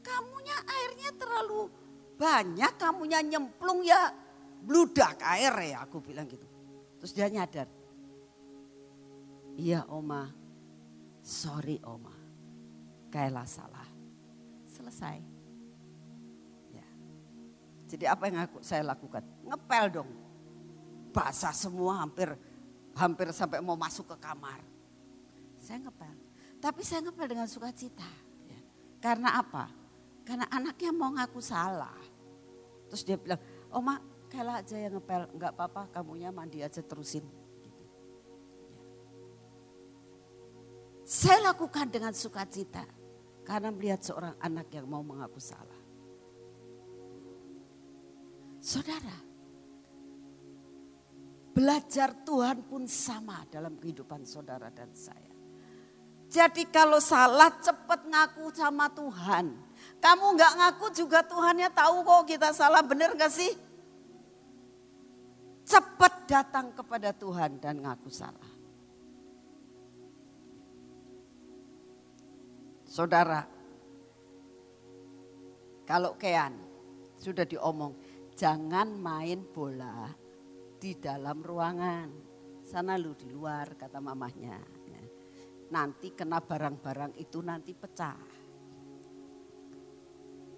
[0.00, 1.68] Kamunya airnya terlalu
[2.20, 4.12] banyak, kamunya nyemplung ya
[4.60, 6.44] bludak air ya aku bilang gitu.
[7.00, 7.68] Terus dia nyadar.
[9.56, 10.28] Iya oma,
[11.24, 12.12] sorry oma.
[13.08, 13.88] Kayaklah salah.
[14.68, 15.29] Selesai.
[17.90, 19.26] Jadi apa yang aku, saya lakukan?
[19.42, 20.10] Ngepel dong.
[21.10, 22.30] Basah semua hampir
[22.94, 24.62] hampir sampai mau masuk ke kamar.
[25.60, 26.14] Saya ngepel.
[26.60, 28.06] Tapi saya ngepel dengan sukacita.
[28.46, 28.60] Ya.
[29.00, 29.70] Karena apa?
[30.22, 31.98] Karena anaknya mau ngaku salah.
[32.90, 33.98] Terus dia bilang, Oma
[34.30, 37.26] Kela aja yang ngepel, enggak apa-apa kamunya mandi aja terusin.
[37.58, 37.82] Gitu.
[37.82, 38.78] Ya.
[41.02, 42.86] Saya lakukan dengan sukacita
[43.42, 45.79] karena melihat seorang anak yang mau mengaku salah.
[48.70, 49.16] Saudara,
[51.50, 55.34] belajar Tuhan pun sama dalam kehidupan saudara dan saya.
[56.30, 59.58] Jadi kalau salah cepat ngaku sama Tuhan.
[59.98, 63.50] Kamu nggak ngaku juga Tuhannya tahu kok kita salah bener gak sih?
[65.70, 68.50] cepat datang kepada Tuhan dan ngaku salah.
[72.90, 73.46] Saudara,
[75.86, 76.58] kalau Kean
[77.22, 77.94] sudah diomong,
[78.40, 80.08] jangan main bola
[80.80, 82.08] di dalam ruangan.
[82.64, 84.56] Sana lu di luar kata mamahnya.
[84.88, 85.02] Ya.
[85.68, 88.16] Nanti kena barang-barang itu nanti pecah.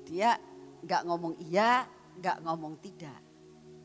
[0.07, 0.39] Dia
[0.79, 1.83] nggak ngomong iya,
[2.23, 3.33] nggak ngomong tidak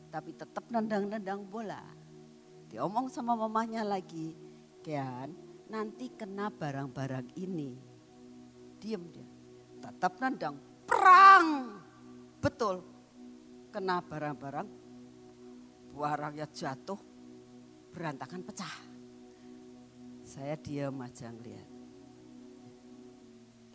[0.08, 1.80] tapi tetap nendang-nendang bola.
[2.68, 4.36] Diomong sama mamanya lagi,
[4.84, 5.32] Kian
[5.68, 7.76] nanti kena barang-barang ini.
[8.80, 9.28] Diam dia,
[9.80, 10.56] tetap nendang,
[10.88, 11.76] perang.
[12.40, 12.80] Betul,
[13.68, 14.68] kena barang-barang,
[15.94, 17.00] barangnya jatuh,
[17.92, 18.76] berantakan pecah.
[20.24, 21.68] Saya diam aja ngeliat.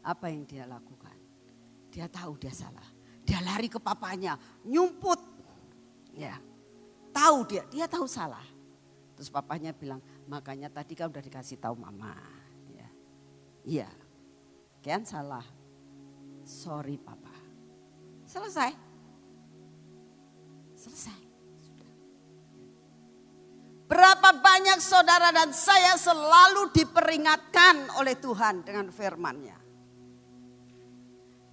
[0.04, 1.16] Apa yang dia lakukan?
[1.90, 2.86] Dia tahu dia salah.
[3.24, 4.36] Dia lari ke papanya,
[4.68, 5.34] nyumput
[6.14, 6.38] Ya,
[7.10, 8.46] tahu dia, dia tahu salah.
[9.18, 9.98] Terus papanya bilang,
[10.30, 12.14] makanya tadi kan udah dikasih tahu mama.
[12.70, 12.90] Ya,
[13.66, 13.90] iya,
[14.86, 15.46] kian salah.
[16.46, 17.34] Sorry papa.
[18.30, 18.93] Selesai.
[20.84, 21.20] Selesai.
[23.88, 29.58] Berapa banyak saudara dan saya selalu diperingatkan oleh Tuhan dengan firman-Nya.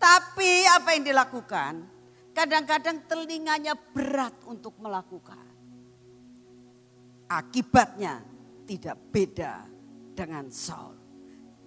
[0.01, 1.73] Tapi apa yang dilakukan?
[2.33, 5.47] Kadang-kadang telinganya berat untuk melakukan.
[7.31, 8.25] Akibatnya
[8.67, 9.69] tidak beda
[10.17, 10.97] dengan Saul.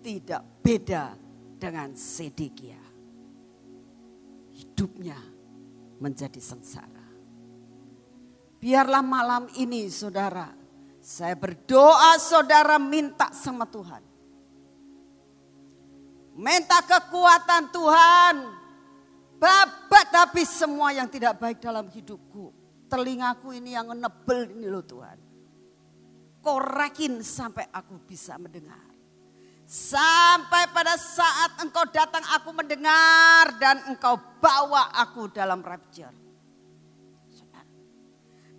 [0.03, 1.15] Tidak beda
[1.55, 2.81] dengan Sedekia.
[4.51, 5.19] Hidupnya
[6.01, 6.92] menjadi sengsara.
[8.63, 10.47] Biarlah malam ini saudara,
[11.03, 13.99] saya berdoa saudara minta sama Tuhan.
[16.39, 18.63] Minta kekuatan Tuhan
[19.43, 22.55] Babat habis semua yang tidak baik dalam hidupku.
[22.87, 25.19] Telingaku ini yang nebel ini loh Tuhan.
[26.39, 28.79] Korekin sampai aku bisa mendengar.
[29.67, 36.22] Sampai pada saat engkau datang aku mendengar dan engkau bawa aku dalam rapture.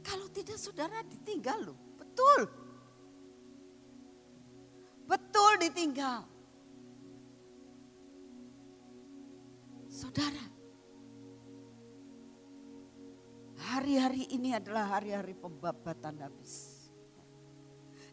[0.04, 2.40] Kalau tidak saudara ditinggal loh, betul.
[5.08, 6.28] Betul ditinggal.
[9.88, 10.54] Saudara,
[13.74, 16.84] Hari-hari ini adalah hari-hari pembabatan habis.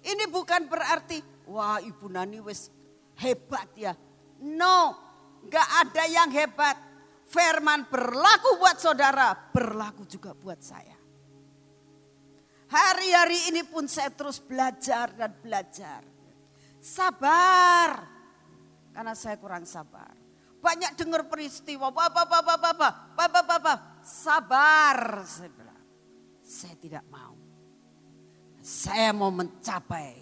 [0.01, 2.71] Ini bukan berarti, wah Ibu Nani wes
[3.19, 3.93] hebat ya.
[4.41, 4.95] No,
[5.45, 6.79] gak ada yang hebat.
[7.27, 10.97] Firman berlaku buat saudara, berlaku juga buat saya.
[12.71, 16.07] Hari-hari ini pun saya terus belajar dan belajar.
[16.79, 17.99] Sabar,
[18.95, 20.15] karena saya kurang sabar.
[20.63, 25.27] Banyak dengar peristiwa, bapak, bapak, bapak, bapak, bapak, sabar.
[25.27, 25.83] Saya bilang,
[26.39, 27.35] saya tidak mau.
[28.63, 30.15] Saya mau mencapai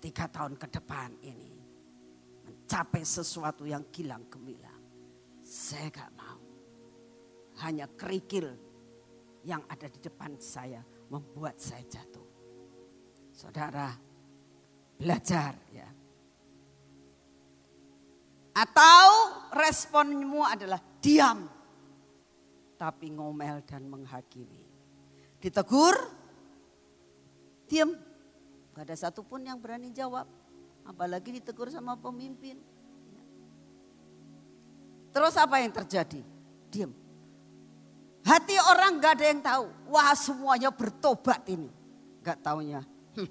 [0.00, 1.52] tiga tahun ke depan ini.
[2.48, 4.80] Mencapai sesuatu yang gilang gemilang.
[5.44, 6.40] Saya gak mau.
[7.60, 8.56] Hanya kerikil
[9.44, 12.26] yang ada di depan saya membuat saya jatuh.
[13.30, 13.92] Saudara,
[14.96, 15.88] belajar ya.
[18.56, 19.08] Atau
[19.52, 21.44] responmu adalah diam.
[22.76, 24.64] Tapi ngomel dan menghakimi.
[25.40, 25.96] Ditegur,
[27.68, 27.92] diam.
[28.72, 30.28] Gak ada satupun yang berani jawab.
[30.84, 32.56] Apalagi ditegur sama pemimpin.
[35.12, 36.20] Terus apa yang terjadi?
[36.68, 36.92] Diam.
[38.26, 39.64] Hati orang gak ada yang tahu.
[39.94, 41.70] Wah semuanya bertobat ini.
[42.26, 42.82] Gak taunya.
[43.14, 43.30] Hmm,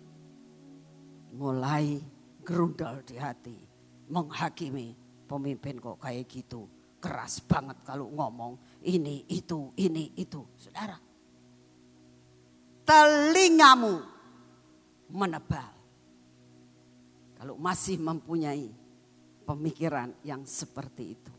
[1.36, 2.00] mulai
[2.40, 3.60] gerundal di hati.
[4.08, 4.96] Menghakimi
[5.28, 6.72] pemimpin kok kayak gitu.
[7.04, 8.56] Keras banget kalau ngomong
[8.88, 10.40] ini, itu, ini, itu.
[10.56, 10.96] Saudara.
[12.88, 14.00] Telingamu
[15.12, 15.76] menebal.
[17.36, 18.72] Kalau masih mempunyai
[19.44, 21.35] pemikiran yang seperti itu.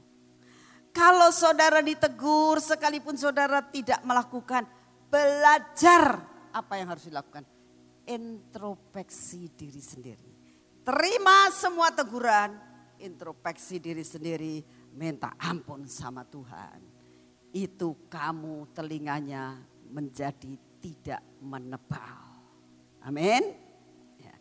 [0.97, 4.65] Kalau saudara ditegur sekalipun saudara tidak melakukan
[5.13, 6.25] belajar
[6.57, 7.45] apa yang harus dilakukan?
[8.09, 10.33] Introspeksi diri sendiri.
[10.81, 12.57] Terima semua teguran,
[12.97, 14.65] introspeksi diri sendiri,
[14.97, 16.81] minta ampun sama Tuhan.
[17.53, 19.53] Itu kamu telinganya
[19.93, 22.41] menjadi tidak menebal.
[23.05, 23.53] Amin.
[24.17, 24.37] Ya.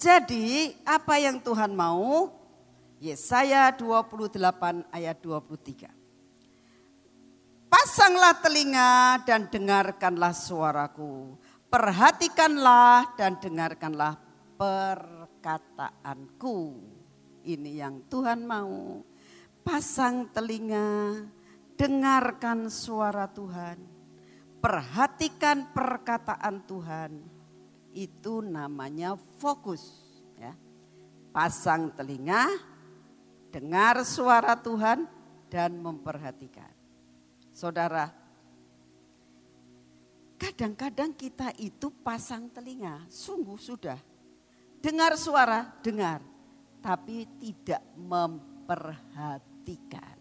[0.00, 2.43] Jadi apa yang Tuhan mau?
[3.04, 4.40] Yesaya 28
[4.88, 5.92] ayat 23.
[7.68, 11.36] Pasanglah telinga dan dengarkanlah suaraku.
[11.68, 14.16] Perhatikanlah dan dengarkanlah
[14.56, 16.80] perkataanku.
[17.44, 19.04] Ini yang Tuhan mau.
[19.60, 21.28] Pasang telinga,
[21.76, 23.84] dengarkan suara Tuhan.
[24.64, 27.20] Perhatikan perkataan Tuhan.
[27.92, 29.92] Itu namanya fokus.
[30.40, 30.56] Ya.
[31.36, 32.72] Pasang telinga,
[33.54, 35.06] dengar suara Tuhan
[35.46, 36.74] dan memperhatikan.
[37.54, 38.10] Saudara,
[40.34, 44.02] kadang-kadang kita itu pasang telinga, sungguh sudah.
[44.82, 46.18] Dengar suara, dengar,
[46.82, 50.18] tapi tidak memperhatikan.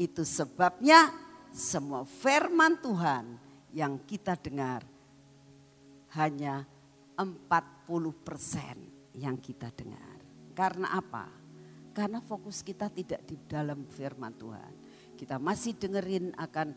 [0.00, 1.12] Itu sebabnya
[1.52, 3.36] semua firman Tuhan
[3.76, 4.88] yang kita dengar
[6.16, 6.64] hanya
[7.12, 10.16] 40% yang kita dengar.
[10.56, 11.37] Karena apa?
[11.98, 14.72] Karena fokus kita tidak di dalam firman Tuhan.
[15.18, 16.70] Kita masih dengerin akan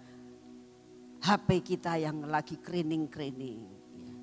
[1.21, 3.61] HP kita yang lagi krining-krining.
[4.01, 4.17] Ya.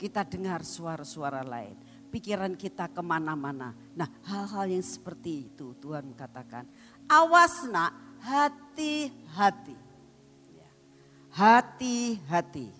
[0.00, 1.76] Kita dengar suara-suara lain.
[2.08, 3.76] Pikiran kita ke mana-mana.
[3.92, 6.64] Nah hal-hal yang seperti itu Tuhan katakan.
[7.12, 7.92] Awas nak
[8.24, 9.76] hati-hati.
[11.28, 12.72] Hati-hati.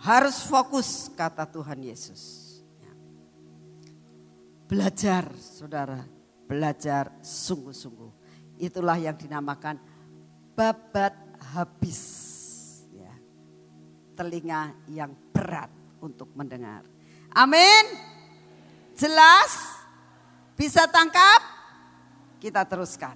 [0.00, 2.48] Harus fokus kata Tuhan Yesus.
[4.64, 6.19] Belajar saudara
[6.50, 8.10] belajar sungguh-sungguh.
[8.58, 9.78] Itulah yang dinamakan
[10.58, 11.14] babat
[11.54, 12.02] habis.
[12.90, 13.14] Ya.
[14.18, 15.70] Telinga yang berat
[16.02, 16.82] untuk mendengar.
[17.30, 17.86] Amin.
[18.98, 19.78] Jelas?
[20.58, 21.38] Bisa tangkap?
[22.42, 23.14] Kita teruskan.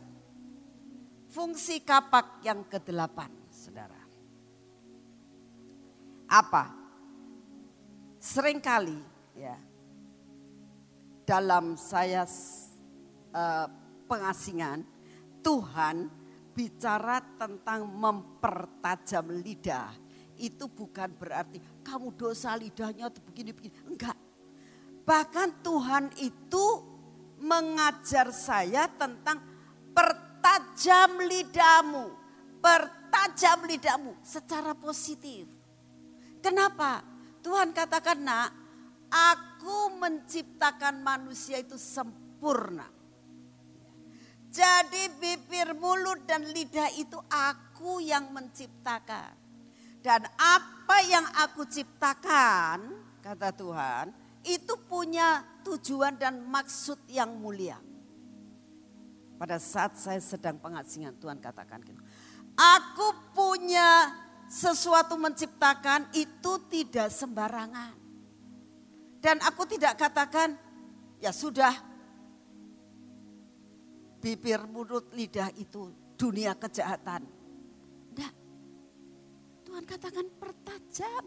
[1.34, 3.98] Fungsi kapak yang kedelapan, saudara.
[6.30, 6.70] Apa?
[8.22, 9.02] Seringkali
[9.34, 9.58] ya
[11.26, 12.28] dalam saya
[13.34, 13.66] uh,
[14.06, 14.86] pengasingan,
[15.42, 16.08] Tuhan
[16.54, 19.90] bicara tentang mempertajam lidah.
[20.38, 23.74] Itu bukan berarti kamu dosa lidahnya begini-begini.
[23.90, 24.16] Enggak.
[25.04, 26.64] Bahkan Tuhan itu
[27.42, 29.42] mengajar saya tentang
[29.92, 32.06] pertajam lidahmu.
[32.64, 35.44] Pertajam lidahmu secara positif.
[36.40, 37.04] Kenapa?
[37.44, 38.48] Tuhan katakan nak,
[39.12, 42.93] aku menciptakan manusia itu sempurna.
[44.54, 49.34] Jadi bibir, mulut dan lidah itu aku yang menciptakan.
[49.98, 54.14] Dan apa yang aku ciptakan, kata Tuhan,
[54.46, 57.82] itu punya tujuan dan maksud yang mulia.
[59.34, 61.98] Pada saat saya sedang pengasingan Tuhan katakan gitu.
[62.54, 64.14] Aku punya
[64.46, 67.98] sesuatu menciptakan itu tidak sembarangan.
[69.18, 70.54] Dan aku tidak katakan
[71.18, 71.93] ya sudah
[74.24, 77.28] bibir, mulut, lidah itu dunia kejahatan.
[78.08, 78.32] Tidak.
[79.68, 81.26] Tuhan katakan pertajam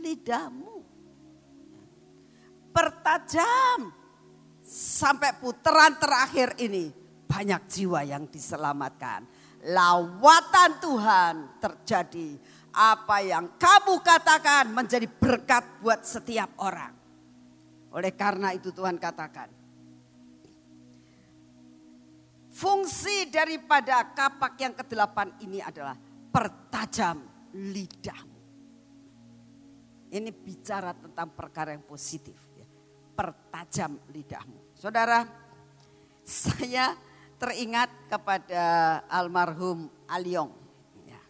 [0.00, 0.80] lidahmu.
[2.72, 3.92] Pertajam.
[4.66, 6.90] Sampai putaran terakhir ini
[7.28, 9.28] banyak jiwa yang diselamatkan.
[9.68, 12.28] Lawatan Tuhan terjadi.
[12.72, 16.92] Apa yang kamu katakan menjadi berkat buat setiap orang.
[17.94, 19.48] Oleh karena itu Tuhan katakan,
[22.56, 25.92] Fungsi daripada kapak yang kedelapan ini adalah
[26.32, 27.20] pertajam
[27.52, 28.40] lidahmu.
[30.08, 32.40] Ini bicara tentang perkara yang positif.
[32.56, 32.64] Ya.
[33.12, 34.72] Pertajam lidahmu.
[34.72, 35.28] Saudara,
[36.24, 36.96] saya
[37.36, 40.56] teringat kepada almarhum Aliong.
[41.04, 41.20] Ya.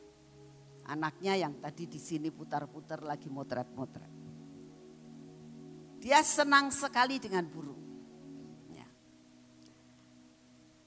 [0.94, 4.14] Anaknya yang tadi di sini putar-putar lagi motret-motret.
[5.98, 7.85] Dia senang sekali dengan burung.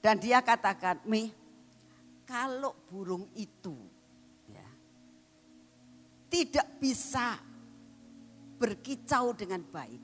[0.00, 1.28] Dan dia katakan, Mi,
[2.24, 3.76] kalau burung itu
[4.48, 4.68] ya,
[6.32, 7.36] tidak bisa
[8.56, 10.02] berkicau dengan baik,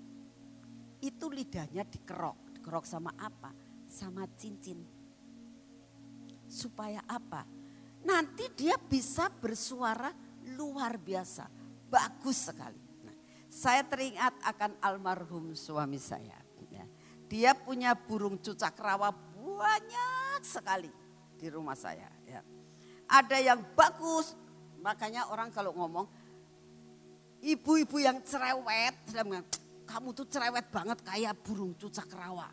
[1.01, 2.61] itu lidahnya dikerok.
[2.61, 3.57] Dikerok sama apa?
[3.89, 4.85] Sama cincin.
[6.45, 7.49] Supaya apa?
[8.05, 10.13] Nanti dia bisa bersuara
[10.55, 11.49] luar biasa.
[11.91, 12.79] Bagus sekali.
[13.03, 13.17] Nah,
[13.49, 16.39] saya teringat akan almarhum suami saya.
[16.71, 16.85] Ya.
[17.27, 19.11] Dia punya burung cucak rawa
[19.47, 20.91] banyak sekali
[21.39, 22.11] di rumah saya.
[22.27, 22.43] Ya.
[23.07, 24.35] Ada yang bagus,
[24.83, 26.11] makanya orang kalau ngomong,
[27.39, 28.99] ibu-ibu yang cerewet,
[29.87, 32.51] kamu tuh cerewet banget kayak burung cucak rawa.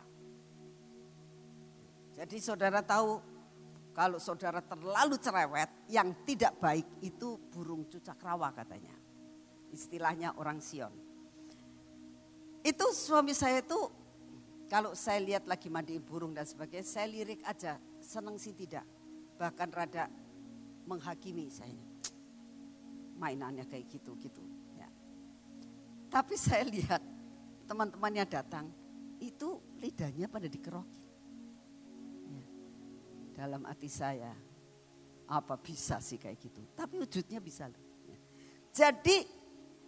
[2.14, 3.18] Jadi saudara tahu
[3.90, 8.94] kalau saudara terlalu cerewet yang tidak baik itu burung cucak rawa katanya.
[9.74, 10.94] Istilahnya orang Sion.
[12.62, 14.03] Itu suami saya itu
[14.74, 18.82] kalau saya lihat lagi mandi burung dan sebagainya, saya lirik aja, seneng sih tidak.
[19.38, 20.10] Bahkan rada
[20.90, 21.78] menghakimi saya.
[23.22, 24.42] Mainannya kayak gitu-gitu.
[24.74, 24.90] Ya.
[26.10, 26.98] Tapi saya lihat
[27.70, 28.66] teman-temannya datang,
[29.22, 31.10] itu lidahnya pada dikerokin.
[32.34, 32.46] Ya.
[33.46, 34.34] Dalam hati saya,
[35.30, 36.66] apa bisa sih kayak gitu.
[36.74, 37.78] Tapi wujudnya bisa loh.
[38.10, 38.18] Ya.
[38.74, 39.22] Jadi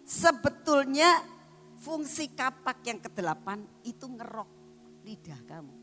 [0.07, 1.27] sebetulnya
[1.75, 4.56] fungsi kapak yang kedelapan itu ngerok
[5.07, 5.75] lidah kamu.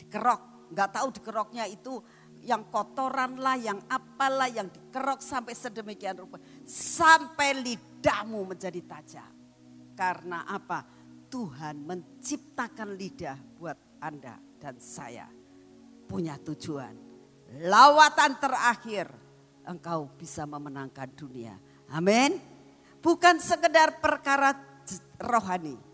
[0.00, 2.00] Dikerok, nggak tahu dikeroknya itu
[2.40, 6.40] yang kotoran lah, yang apalah, yang dikerok sampai sedemikian rupa.
[6.64, 9.32] Sampai lidahmu menjadi tajam.
[9.92, 10.80] Karena apa?
[11.28, 15.28] Tuhan menciptakan lidah buat Anda dan saya.
[16.06, 16.94] Punya tujuan.
[17.66, 19.10] Lawatan terakhir
[19.66, 21.58] engkau bisa memenangkan dunia.
[21.90, 22.38] Amin.
[23.02, 24.54] Bukan sekedar perkara
[25.18, 25.85] rohani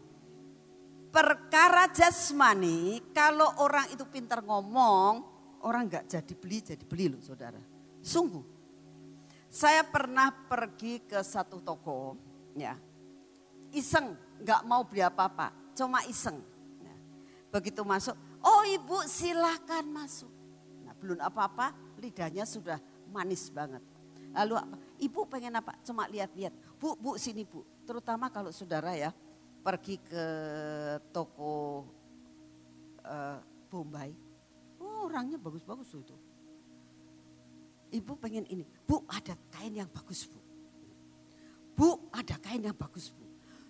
[1.12, 5.20] perkara jasmani kalau orang itu pintar ngomong,
[5.68, 7.60] orang nggak jadi beli jadi beli loh saudara.
[8.00, 8.42] Sungguh.
[9.52, 12.16] Saya pernah pergi ke satu toko,
[12.56, 12.72] ya,
[13.68, 16.40] iseng, nggak mau beli apa-apa, cuma iseng.
[16.80, 16.96] Ya.
[17.52, 20.32] Begitu masuk, oh ibu silahkan masuk.
[20.88, 22.80] Nah, belum apa-apa, lidahnya sudah
[23.12, 23.84] manis banget.
[24.32, 24.56] Lalu?
[25.04, 25.76] Ibu pengen apa?
[25.84, 26.56] Cuma lihat-lihat.
[26.80, 27.60] Bu, bu sini bu.
[27.84, 29.12] Terutama kalau saudara ya,
[29.62, 30.26] pergi ke
[31.14, 31.86] toko
[33.06, 33.38] uh,
[33.70, 34.10] Bombay.
[34.82, 36.16] Oh, orangnya bagus-bagus itu.
[37.94, 38.66] Ibu pengen ini.
[38.84, 40.40] Bu, ada kain yang bagus, Bu.
[41.72, 43.22] Bu, ada kain yang bagus, Bu.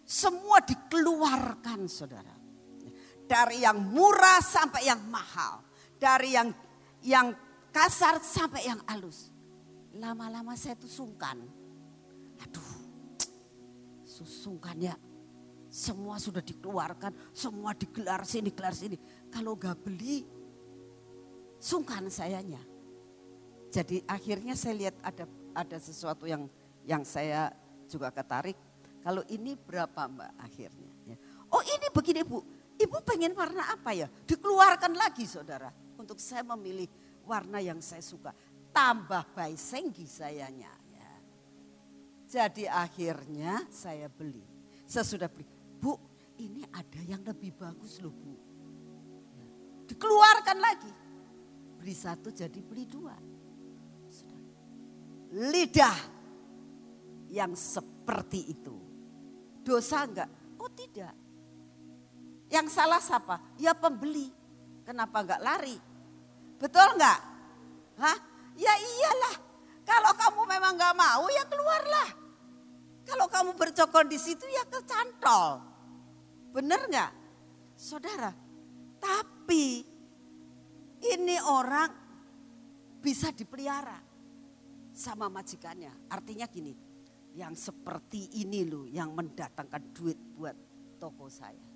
[0.02, 2.34] Semua dikeluarkan, Saudara.
[3.22, 5.62] Dari yang murah sampai yang mahal.
[6.00, 6.48] Dari yang
[7.04, 7.30] yang
[7.70, 9.30] kasar sampai yang halus.
[9.94, 11.38] Lama-lama saya tuh sungkan.
[12.42, 12.70] Aduh,
[14.02, 14.94] susungkan ya
[15.72, 19.00] semua sudah dikeluarkan, semua digelar sini, gelar sini.
[19.32, 20.20] Kalau gak beli,
[21.56, 22.60] sungkan sayanya.
[23.72, 25.24] Jadi akhirnya saya lihat ada
[25.56, 26.44] ada sesuatu yang
[26.84, 27.56] yang saya
[27.88, 28.58] juga ketarik.
[29.00, 30.92] Kalau ini berapa mbak akhirnya?
[31.08, 31.16] Ya.
[31.48, 32.44] Oh ini begini bu,
[32.76, 34.12] ibu pengen warna apa ya?
[34.28, 35.72] Dikeluarkan lagi saudara.
[35.96, 36.84] Untuk saya memilih
[37.24, 38.36] warna yang saya suka.
[38.76, 40.72] Tambah baik senggi sayanya.
[40.92, 41.12] Ya.
[42.28, 44.44] Jadi akhirnya saya beli.
[44.84, 45.51] Saya sudah beli.
[45.82, 45.98] Bu,
[46.38, 48.38] ini ada yang lebih bagus loh bu.
[49.34, 49.46] Ya.
[49.90, 50.92] Dikeluarkan lagi.
[51.82, 53.18] Beli satu jadi beli dua.
[55.34, 55.98] Lidah
[57.34, 58.78] yang seperti itu.
[59.66, 60.30] Dosa enggak?
[60.62, 61.10] Oh tidak.
[62.46, 63.42] Yang salah siapa?
[63.58, 64.30] Ya pembeli.
[64.86, 65.74] Kenapa enggak lari?
[66.62, 67.18] Betul enggak?
[67.98, 68.18] Hah?
[68.54, 69.36] Ya iyalah.
[69.82, 72.08] Kalau kamu memang enggak mau ya keluarlah.
[73.02, 75.71] Kalau kamu bercokol di situ ya kecantol.
[76.52, 77.12] Benar nggak?
[77.74, 78.30] Saudara,
[79.00, 79.82] tapi
[81.00, 81.90] ini orang
[83.00, 83.98] bisa dipelihara
[84.92, 86.12] sama majikannya.
[86.12, 86.76] Artinya gini,
[87.32, 90.54] yang seperti ini loh yang mendatangkan duit buat
[91.00, 91.72] toko saya.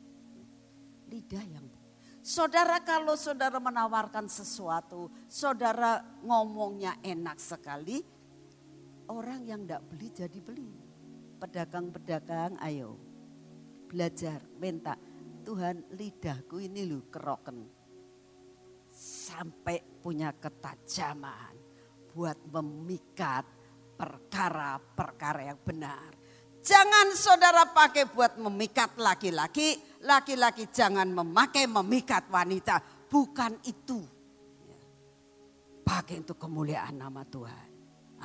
[1.09, 1.67] Lidah yang
[2.27, 8.03] Saudara kalau saudara menawarkan sesuatu, saudara ngomongnya enak sekali,
[9.07, 10.75] orang yang tidak beli jadi beli.
[11.39, 13.06] Pedagang-pedagang ayo
[13.87, 14.99] belajar, minta.
[15.47, 17.63] Tuhan lidahku ini lu keroken.
[18.91, 21.55] Sampai punya ketajaman
[22.11, 23.47] buat memikat
[23.95, 26.11] perkara-perkara yang benar.
[26.67, 32.83] Jangan saudara pakai buat memikat laki-laki, laki-laki jangan memakai memikat wanita.
[33.07, 34.03] Bukan itu.
[35.87, 37.69] Pakai untuk kemuliaan nama Tuhan.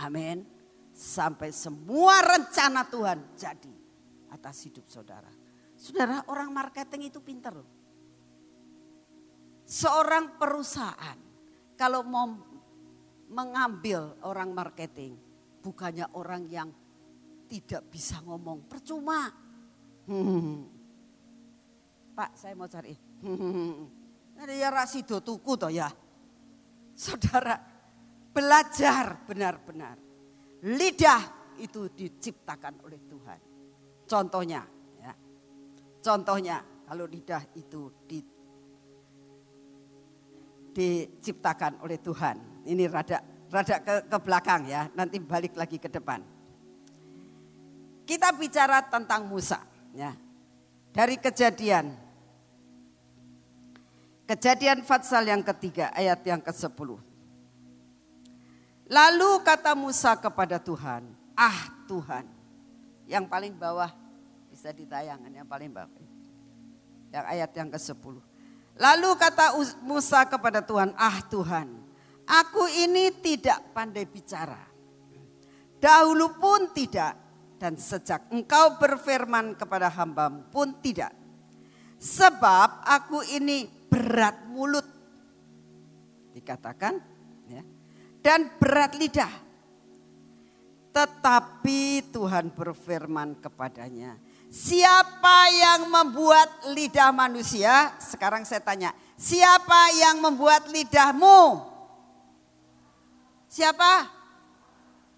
[0.01, 0.41] Amin.
[0.89, 3.76] Sampai semua rencana Tuhan jadi
[4.34, 5.41] atas hidup saudara.
[5.82, 7.65] Saudara, orang marketing itu pinter loh.
[9.65, 11.17] Seorang perusahaan
[11.73, 12.29] kalau mau
[13.34, 15.17] mengambil orang marketing,
[15.65, 16.69] bukannya orang yang
[17.49, 19.25] tidak bisa ngomong, percuma.
[20.05, 20.69] Hmm.
[22.17, 22.93] Pak, saya mau cari.
[23.25, 23.89] Hmm.
[24.41, 25.89] Ada ya rasido tuku toh ya.
[26.93, 27.57] Saudara,
[28.29, 29.97] belajar benar-benar.
[30.61, 33.39] Lidah itu diciptakan oleh Tuhan.
[34.05, 34.80] Contohnya, ya.
[36.02, 38.20] Contohnya kalau lidah itu di,
[40.74, 42.66] diciptakan oleh Tuhan.
[42.66, 46.26] Ini rada rada ke, ke belakang ya, nanti balik lagi ke depan.
[48.04, 49.62] Kita bicara tentang Musa
[49.93, 50.12] ya.
[50.91, 52.12] Dari kejadian
[54.32, 56.95] Kejadian Fatsal yang ketiga ayat yang ke-10.
[58.88, 61.04] Lalu kata Musa kepada Tuhan,
[61.36, 62.24] ah Tuhan.
[63.12, 63.91] Yang paling bawah
[64.62, 65.89] bisa ditayangkan yang paling bawah.
[67.09, 68.14] Yang ayat yang ke-10.
[68.78, 71.82] Lalu kata Musa kepada Tuhan, ah Tuhan,
[72.30, 74.62] aku ini tidak pandai bicara.
[75.82, 77.18] Dahulu pun tidak,
[77.57, 81.09] dan sejak engkau berfirman kepada hambamu pun tidak.
[81.97, 84.86] Sebab aku ini berat mulut
[86.38, 87.01] dikatakan
[87.51, 87.62] ya
[88.24, 89.34] dan berat lidah
[90.95, 94.16] tetapi Tuhan berfirman kepadanya
[94.52, 101.64] siapa yang membuat lidah manusia sekarang saya tanya siapa yang membuat lidahmu
[103.47, 104.12] siapa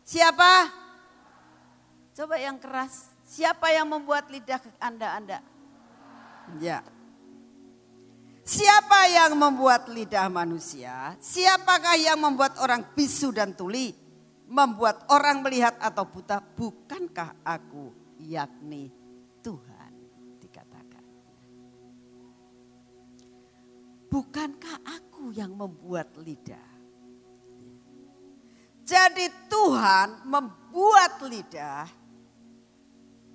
[0.06, 0.70] siapa
[2.14, 5.40] coba yang keras siapa yang membuat lidah anda anda
[6.62, 6.86] ya
[8.44, 11.16] Siapa yang membuat lidah manusia?
[11.16, 13.96] Siapakah yang membuat orang bisu dan tuli?
[14.52, 16.44] Membuat orang melihat atau buta?
[16.44, 19.03] Bukankah aku yakni
[24.14, 26.70] Bukankah aku yang membuat lidah?
[28.86, 31.90] Jadi Tuhan membuat lidah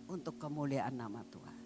[0.06, 1.62] untuk kemuliaan nama Tuhan.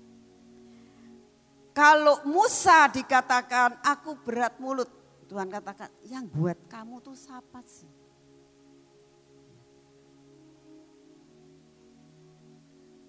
[1.76, 4.88] Kalau Musa dikatakan aku berat mulut,
[5.28, 7.92] Tuhan katakan yang buat kamu tuh siapa sih?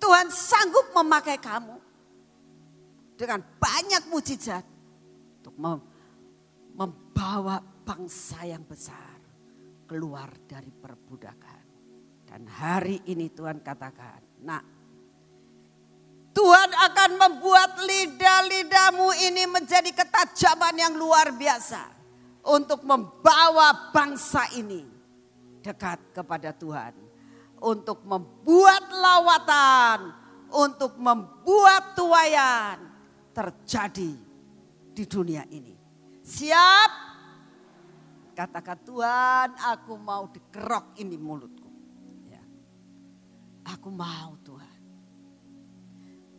[0.04, 1.80] Tuhan sanggup memakai kamu
[3.16, 4.68] dengan banyak mujizat
[5.40, 5.56] untuk
[7.14, 9.22] membawa bangsa yang besar
[9.86, 11.62] keluar dari perbudakan.
[12.26, 14.66] Dan hari ini Tuhan katakan, nak
[16.34, 21.94] Tuhan akan membuat lidah-lidahmu ini menjadi ketajaman yang luar biasa.
[22.50, 24.82] Untuk membawa bangsa ini
[25.62, 26.98] dekat kepada Tuhan.
[27.62, 30.10] Untuk membuat lawatan,
[30.50, 32.82] untuk membuat tuayan
[33.38, 34.12] terjadi
[34.98, 35.78] di dunia ini.
[36.26, 37.03] Siap?
[38.34, 41.70] Katakan Tuhan aku mau dikerok ini mulutku.
[42.26, 42.42] Ya.
[43.78, 44.82] Aku mau Tuhan.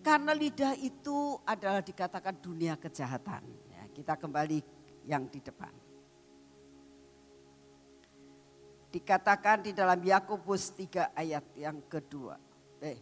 [0.02, 3.46] Karena lidah itu adalah dikatakan dunia kejahatan.
[3.70, 4.58] Ya, kita kembali
[5.06, 5.72] yang di depan.
[8.90, 12.36] Dikatakan di dalam Yakobus 3 ayat yang kedua.
[12.82, 12.98] Eh.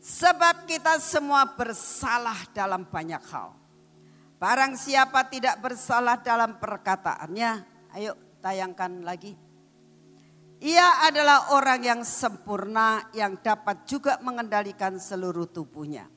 [0.00, 3.65] Sebab kita semua bersalah dalam banyak hal.
[4.36, 7.50] Barang siapa tidak bersalah dalam perkataannya,
[7.96, 8.12] ayo
[8.44, 9.32] tayangkan lagi.
[10.60, 16.08] Ia adalah orang yang sempurna yang dapat juga mengendalikan seluruh tubuhnya.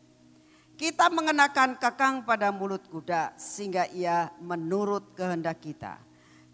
[0.80, 6.00] Kita mengenakan kekang pada mulut kuda sehingga ia menurut kehendak kita.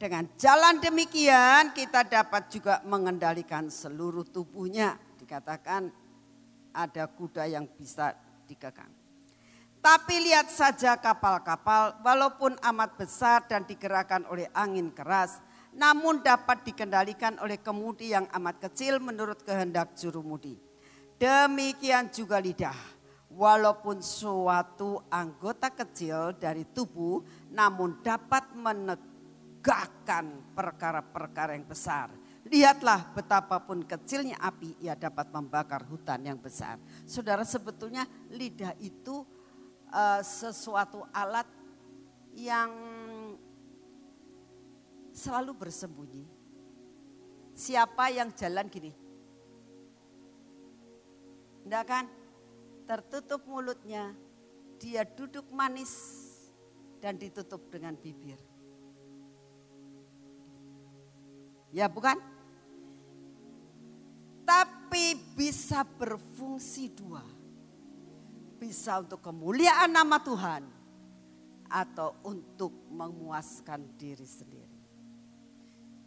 [0.01, 4.97] Dengan jalan demikian kita dapat juga mengendalikan seluruh tubuhnya.
[5.21, 5.93] Dikatakan
[6.73, 8.17] ada kuda yang bisa
[8.49, 8.94] dikekang.
[9.85, 15.37] Tapi lihat saja kapal-kapal walaupun amat besar dan digerakkan oleh angin keras
[15.75, 20.55] namun dapat dikendalikan oleh kemudi yang amat kecil menurut kehendak juru mudi.
[21.19, 22.75] Demikian juga lidah,
[23.31, 32.11] walaupun suatu anggota kecil dari tubuh, namun dapat menegakkan perkara-perkara yang besar.
[32.45, 36.79] Lihatlah betapapun kecilnya api, ia dapat membakar hutan yang besar.
[37.03, 39.25] Saudara, sebetulnya lidah itu
[39.95, 41.47] uh, sesuatu alat
[42.35, 42.67] yang
[45.15, 46.27] selalu bersembunyi.
[47.55, 48.91] Siapa yang jalan gini?
[51.63, 52.05] Enggak kan?
[52.85, 54.11] Tertutup mulutnya,
[54.77, 55.95] dia duduk manis
[56.99, 58.37] dan ditutup dengan bibir.
[61.73, 62.19] Ya bukan?
[64.45, 67.34] Tapi bisa berfungsi dua.
[68.55, 70.63] Bisa untuk kemuliaan nama Tuhan
[71.69, 74.75] atau untuk memuaskan diri sendiri.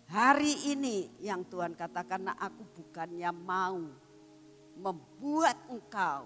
[0.09, 3.77] Hari ini yang Tuhan katakan, nah aku bukannya mau
[4.81, 6.25] membuat engkau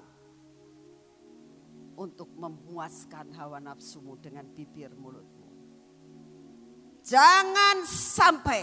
[1.99, 5.51] untuk memuaskan hawa nafsumu dengan bibir mulutmu.
[7.03, 8.62] Jangan sampai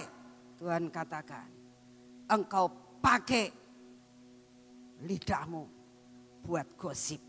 [0.56, 1.52] Tuhan katakan
[2.32, 2.72] engkau
[3.04, 3.52] pakai
[5.04, 5.64] lidahmu
[6.48, 7.29] buat gosip.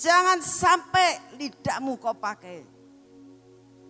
[0.00, 2.64] Jangan sampai lidahmu kau pakai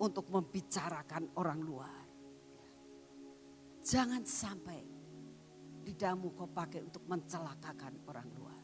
[0.02, 2.02] untuk membicarakan orang luar.
[3.86, 4.82] Jangan sampai
[5.86, 8.58] lidahmu kau pakai untuk mencelakakan orang luar.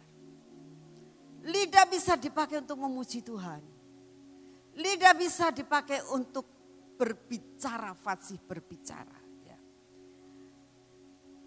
[1.46, 3.62] Lidah bisa dipakai untuk memuji Tuhan.
[4.74, 6.50] Lidah bisa dipakai untuk
[6.98, 9.22] berbicara, fasih berbicara.
[9.46, 9.58] Ya.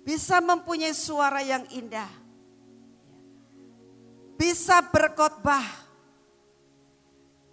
[0.08, 2.08] Bisa mempunyai suara yang indah.
[2.08, 3.20] Ya.
[4.39, 5.89] Bisa berkhotbah.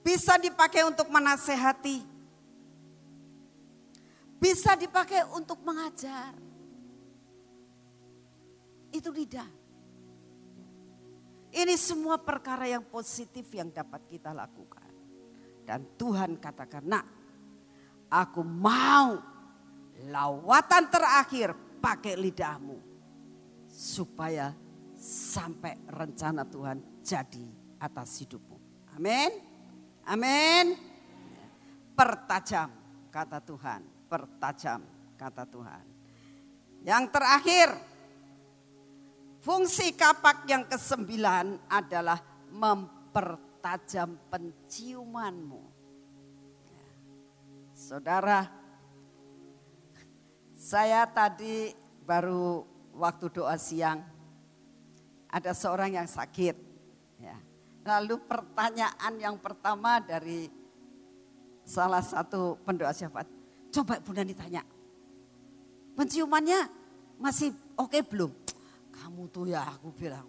[0.07, 1.99] Bisa dipakai untuk menasehati.
[4.39, 6.31] Bisa dipakai untuk mengajar.
[8.95, 9.51] Itu lidah.
[11.51, 14.87] Ini semua perkara yang positif yang dapat kita lakukan.
[15.67, 17.05] Dan Tuhan katakan, nak
[18.07, 19.19] aku mau
[20.07, 21.51] lawatan terakhir
[21.83, 22.79] pakai lidahmu.
[23.67, 24.55] Supaya
[24.95, 27.51] sampai rencana Tuhan jadi
[27.83, 28.57] atas hidupmu.
[28.95, 29.56] Amin.
[30.07, 30.79] Amin.
[31.93, 32.71] Pertajam
[33.11, 33.81] kata Tuhan.
[34.07, 34.81] Pertajam
[35.19, 35.85] kata Tuhan.
[36.87, 37.69] Yang terakhir
[39.47, 42.19] Fungsi kapak yang kesembilan adalah
[42.51, 45.63] mempertajam penciumanmu.
[47.71, 48.43] Saudara,
[50.51, 51.71] saya tadi
[52.03, 52.67] baru
[52.99, 54.03] waktu doa siang
[55.31, 56.66] ada seorang yang sakit.
[57.87, 60.51] Lalu pertanyaan yang pertama dari
[61.63, 63.31] salah satu pendoa syafaat,
[63.71, 64.67] coba Bunda ditanya,
[65.95, 66.67] penciumannya
[67.15, 68.35] masih oke okay belum?
[68.91, 70.27] Kamu tuh ya aku bilang,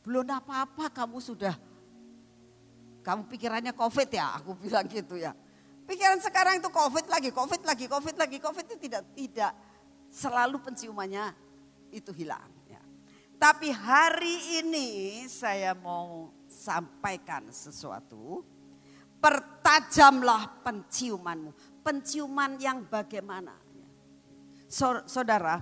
[0.00, 1.52] belum apa-apa kamu sudah,
[3.04, 5.36] kamu pikirannya covid ya, aku bilang gitu ya.
[5.84, 9.52] Pikiran sekarang itu covid lagi, covid lagi, covid lagi, covid itu tidak tidak
[10.08, 11.36] selalu penciumannya
[11.92, 12.48] itu hilang.
[12.64, 12.80] Ya.
[13.36, 14.88] Tapi hari ini
[15.28, 16.32] saya mau
[16.64, 18.40] sampaikan sesuatu.
[19.20, 21.80] Pertajamlah penciumanmu.
[21.84, 23.52] Penciuman yang bagaimana?
[25.04, 25.60] Saudara,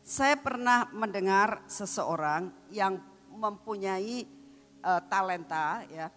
[0.00, 2.96] saya pernah mendengar seseorang yang
[3.28, 4.24] mempunyai
[4.80, 6.08] uh, talenta ya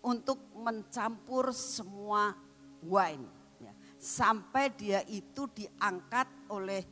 [0.00, 2.32] untuk mencampur semua
[2.80, 3.28] wine
[3.60, 3.72] ya.
[4.00, 6.82] sampai dia itu diangkat oleh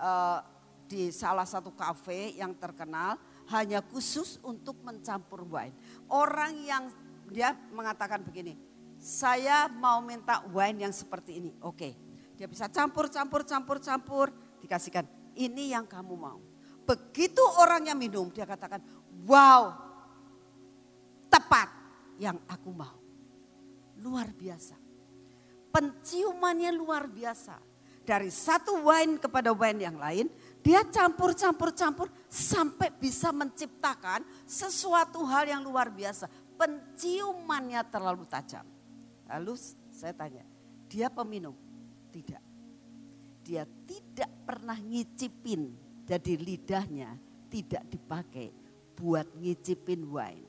[0.00, 0.40] uh,
[0.84, 3.16] di salah satu kafe yang terkenal
[3.52, 5.74] hanya khusus untuk mencampur wine.
[6.08, 6.88] Orang yang
[7.28, 8.56] dia mengatakan begini,
[9.00, 11.50] saya mau minta wine yang seperti ini.
[11.60, 11.92] Oke,
[12.38, 14.26] dia bisa campur, campur, campur, campur,
[14.64, 15.04] dikasihkan
[15.36, 16.40] ini yang kamu mau.
[16.84, 18.80] Begitu orangnya minum, dia katakan,
[19.24, 19.72] wow,
[21.32, 21.68] tepat
[22.20, 22.96] yang aku mau.
[24.00, 24.76] Luar biasa.
[25.72, 27.56] Penciumannya luar biasa.
[28.04, 30.28] Dari satu wine kepada wine yang lain,
[30.64, 36.24] dia campur-campur-campur sampai bisa menciptakan sesuatu hal yang luar biasa.
[36.56, 38.64] Penciumannya terlalu tajam.
[39.28, 39.60] Lalu
[39.92, 40.40] saya tanya,
[40.88, 41.52] dia peminum?
[42.08, 42.54] Tidak
[43.44, 45.76] dia tidak pernah ngicipin.
[46.08, 47.12] Jadi lidahnya
[47.52, 48.48] tidak dipakai
[48.96, 50.48] buat ngicipin wine.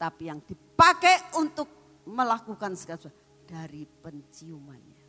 [0.00, 1.68] Tapi yang dipakai untuk
[2.08, 5.00] melakukan segala sesuatu dari penciumannya.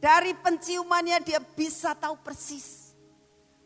[0.00, 2.83] Dari penciumannya dia bisa tahu persis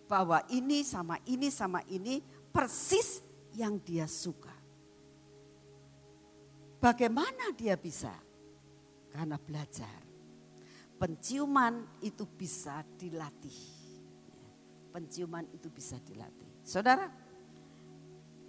[0.09, 3.21] bahwa ini sama ini sama ini persis
[3.53, 4.57] yang dia suka.
[6.81, 8.11] Bagaimana dia bisa?
[9.13, 10.01] Karena belajar.
[10.99, 13.61] Penciuman itu bisa dilatih.
[14.91, 16.65] Penciuman itu bisa dilatih.
[16.65, 17.07] Saudara,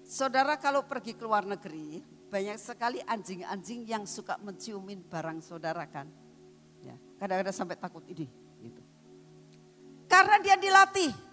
[0.06, 6.10] saudara kalau pergi ke luar negeri, banyak sekali anjing-anjing yang suka menciumin barang saudara kan.
[6.86, 8.30] Ya, kadang-kadang sampai takut ini.
[8.62, 8.82] Gitu.
[10.06, 11.29] Karena dia dilatih.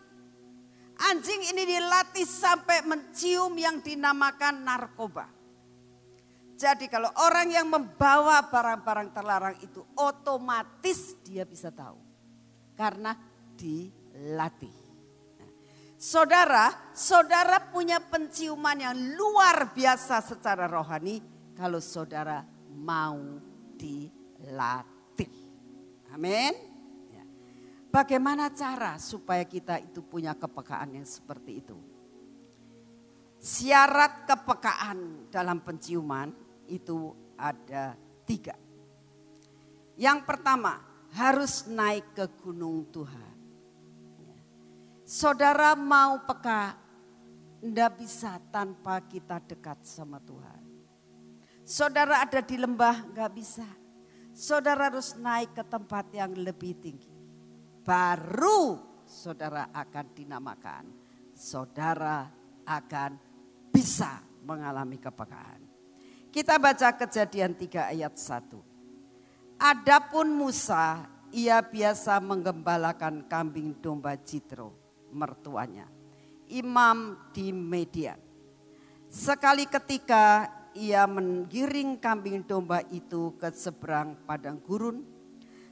[0.96, 5.28] Anjing ini dilatih sampai mencium yang dinamakan narkoba.
[6.56, 12.00] Jadi kalau orang yang membawa barang-barang terlarang itu otomatis dia bisa tahu.
[12.72, 13.12] Karena
[13.60, 14.72] dilatih.
[15.96, 21.20] Saudara, saudara punya penciuman yang luar biasa secara rohani
[21.56, 23.40] kalau saudara mau
[23.76, 25.32] dilatih.
[26.12, 26.75] Amin.
[27.90, 31.78] Bagaimana cara supaya kita itu punya kepekaan yang seperti itu?
[33.40, 36.32] Syarat kepekaan dalam penciuman
[36.66, 37.94] itu ada
[38.26, 38.58] tiga.
[39.96, 40.82] Yang pertama,
[41.16, 43.34] harus naik ke gunung Tuhan.
[45.06, 46.76] Saudara mau peka,
[47.62, 50.60] tidak bisa tanpa kita dekat sama Tuhan.
[51.64, 53.66] Saudara ada di lembah, nggak bisa.
[54.36, 57.15] Saudara harus naik ke tempat yang lebih tinggi.
[57.86, 60.84] Baru saudara akan dinamakan.
[61.30, 62.26] Saudara
[62.66, 63.14] akan
[63.70, 65.62] bisa mengalami kepekaan.
[66.34, 68.58] Kita baca kejadian 3 ayat 1.
[69.56, 74.74] Adapun Musa, ia biasa menggembalakan kambing domba Jitro,
[75.14, 75.86] mertuanya.
[76.50, 78.18] Imam di Median.
[79.06, 85.15] Sekali ketika ia menggiring kambing domba itu ke seberang padang gurun,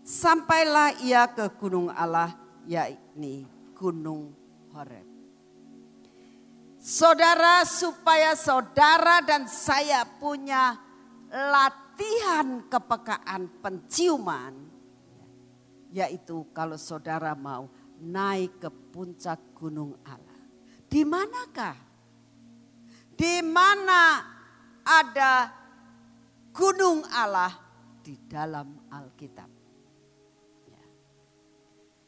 [0.04, 2.36] sampailah ia ke gunung Allah,
[2.68, 4.36] yakni gunung
[4.76, 5.08] Horeb.
[6.78, 10.76] Saudara, supaya saudara dan saya punya
[11.32, 14.50] lat latihan kepekaan penciuman,
[15.94, 17.70] yaitu kalau saudara mau
[18.02, 20.42] naik ke puncak gunung Allah.
[20.90, 21.78] Di manakah?
[23.14, 24.26] Di mana
[24.82, 25.54] ada
[26.50, 27.54] gunung Allah
[28.02, 29.53] di dalam Alkitab.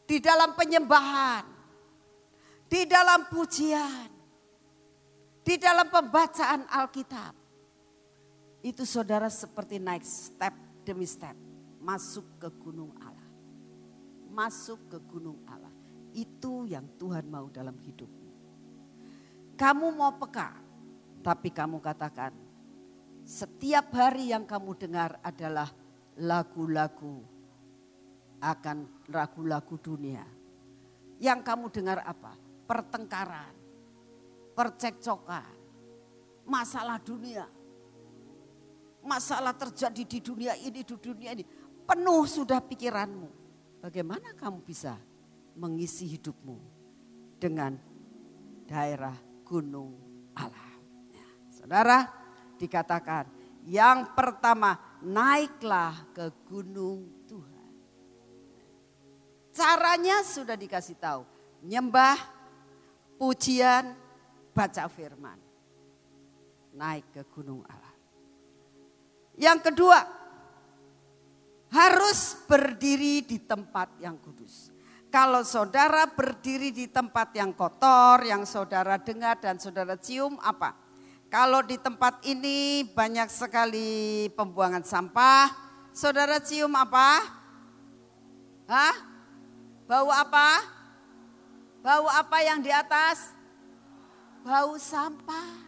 [0.07, 1.45] Di dalam penyembahan,
[2.71, 4.09] di dalam pujian,
[5.43, 7.35] di dalam pembacaan Alkitab
[8.67, 11.39] itu saudara seperti naik step demi step.
[11.79, 13.31] Masuk ke gunung Allah.
[14.31, 15.71] Masuk ke gunung Allah.
[16.11, 18.31] Itu yang Tuhan mau dalam hidupmu.
[19.55, 20.51] Kamu mau peka.
[21.23, 22.35] Tapi kamu katakan.
[23.23, 25.71] Setiap hari yang kamu dengar adalah
[26.19, 27.23] lagu-lagu.
[28.43, 30.25] Akan lagu-lagu dunia.
[31.23, 32.37] Yang kamu dengar apa?
[32.69, 33.55] Pertengkaran.
[34.53, 35.55] Percekcokan.
[36.47, 37.47] Masalah dunia
[39.07, 41.47] masalah terjadi di dunia ini, di dunia ini.
[41.87, 43.31] Penuh sudah pikiranmu.
[43.79, 44.99] Bagaimana kamu bisa
[45.55, 46.59] mengisi hidupmu
[47.39, 47.79] dengan
[48.67, 49.15] daerah
[49.47, 49.95] gunung
[50.35, 50.75] Allah.
[51.15, 52.11] Ya, saudara
[52.59, 53.31] dikatakan
[53.63, 57.15] yang pertama naiklah ke gunung.
[59.57, 61.25] Caranya sudah dikasih tahu.
[61.65, 62.21] Nyembah,
[63.17, 63.97] pujian,
[64.53, 65.41] baca firman.
[66.77, 67.97] Naik ke gunung Allah.
[69.41, 69.99] Yang kedua,
[71.73, 74.69] harus berdiri di tempat yang kudus.
[75.09, 80.77] Kalau saudara berdiri di tempat yang kotor, yang saudara dengar dan saudara cium apa?
[81.33, 85.49] Kalau di tempat ini banyak sekali pembuangan sampah,
[85.97, 87.25] saudara cium apa?
[88.69, 89.16] Hah?
[89.87, 90.67] Bau apa?
[91.79, 93.31] Bau apa yang di atas?
[94.43, 95.67] Bau sampah.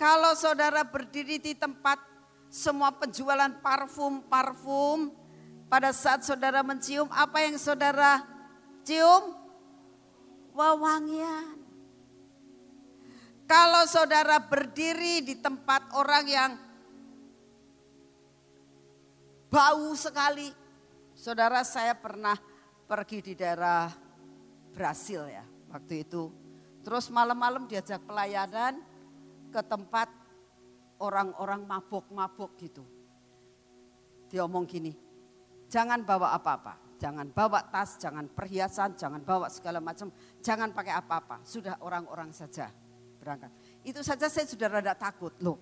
[0.00, 2.00] Kalau saudara berdiri di tempat
[2.48, 5.12] semua penjualan parfum-parfum
[5.68, 8.24] pada saat saudara mencium apa yang saudara
[8.88, 9.36] cium?
[10.52, 11.60] Wawangian.
[13.48, 16.52] Kalau saudara berdiri di tempat orang yang
[19.52, 20.48] bau sekali.
[21.12, 22.51] Saudara saya pernah
[22.92, 23.88] pergi di daerah
[24.68, 25.40] Brasil ya
[25.72, 26.28] waktu itu.
[26.84, 28.84] Terus malam-malam diajak pelayanan
[29.48, 30.12] ke tempat
[31.00, 32.84] orang-orang mabuk-mabuk gitu.
[34.28, 34.92] Dia omong gini,
[35.72, 40.12] jangan bawa apa-apa, jangan bawa tas, jangan perhiasan, jangan bawa segala macam,
[40.44, 41.40] jangan pakai apa-apa.
[41.48, 42.68] Sudah orang-orang saja
[43.16, 43.48] berangkat.
[43.88, 45.56] Itu saja saya sudah rada takut loh.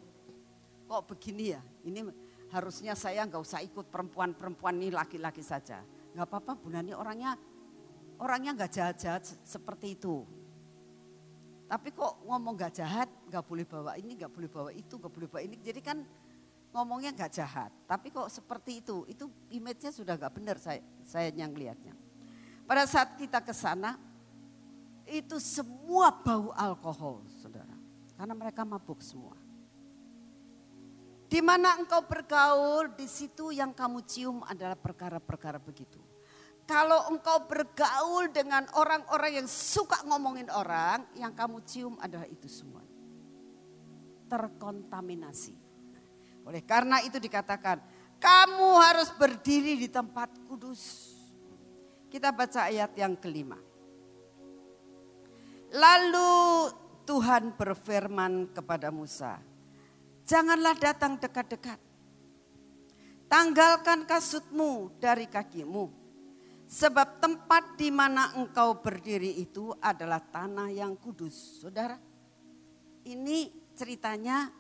[0.90, 1.62] Kok begini ya?
[1.86, 2.10] Ini
[2.50, 5.78] harusnya saya nggak usah ikut perempuan-perempuan ini laki-laki saja.
[6.12, 7.38] Nggak apa-apa Bu Nani orangnya
[8.20, 10.26] orangnya nggak jahat-jahat seperti itu.
[11.70, 15.30] Tapi kok ngomong gak jahat, gak boleh bawa ini, gak boleh bawa itu, gak boleh
[15.30, 15.54] bawa ini.
[15.62, 16.02] Jadi kan
[16.74, 17.70] ngomongnya gak jahat.
[17.86, 21.94] Tapi kok seperti itu, itu image-nya sudah gak benar saya, saya yang lihatnya.
[22.66, 23.94] Pada saat kita ke sana,
[25.06, 27.78] itu semua bau alkohol, saudara.
[28.18, 29.38] Karena mereka mabuk semua.
[31.30, 36.02] Di mana engkau bergaul, di situ yang kamu cium adalah perkara-perkara begitu.
[36.66, 42.82] Kalau engkau bergaul dengan orang-orang yang suka ngomongin orang, yang kamu cium adalah itu semua.
[44.26, 45.54] Terkontaminasi.
[46.50, 47.78] Oleh karena itu dikatakan,
[48.18, 51.14] kamu harus berdiri di tempat kudus.
[52.10, 53.58] Kita baca ayat yang kelima.
[55.70, 56.74] Lalu
[57.06, 59.38] Tuhan berfirman kepada Musa,
[60.30, 61.82] janganlah datang dekat-dekat.
[63.26, 66.00] Tanggalkan kasutmu dari kakimu
[66.70, 71.58] Sebab tempat di mana engkau berdiri itu adalah tanah yang kudus.
[71.58, 71.98] Saudara,
[73.02, 74.54] ini ceritanya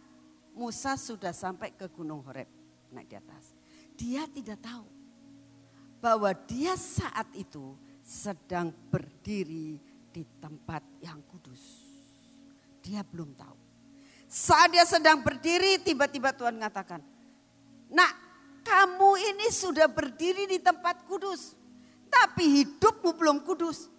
[0.58, 2.50] Musa sudah sampai ke Gunung Horeb.
[2.90, 3.54] naik di atas.
[3.94, 4.82] Dia tidak tahu
[6.02, 9.78] bahwa dia saat itu sedang berdiri
[10.10, 11.62] di tempat yang kudus.
[12.82, 13.59] Dia belum tahu.
[14.30, 17.02] Saat dia sedang berdiri, tiba-tiba Tuhan mengatakan,
[17.90, 18.12] Nak,
[18.62, 21.58] kamu ini sudah berdiri di tempat kudus,
[22.06, 23.90] tapi hidupmu belum kudus.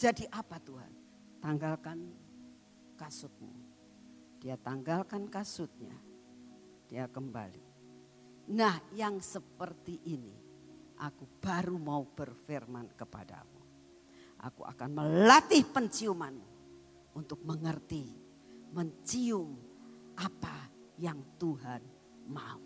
[0.00, 0.92] Jadi apa Tuhan?
[1.44, 1.98] Tanggalkan
[2.96, 3.52] kasutmu.
[4.40, 5.92] Dia tanggalkan kasutnya.
[6.88, 7.68] Dia kembali.
[8.48, 10.32] Nah yang seperti ini
[10.96, 13.60] aku baru mau berfirman kepadamu.
[14.38, 16.48] Aku akan melatih penciumanmu
[17.18, 18.06] untuk mengerti,
[18.72, 19.56] mencium
[20.18, 21.80] apa yang Tuhan
[22.28, 22.60] mau.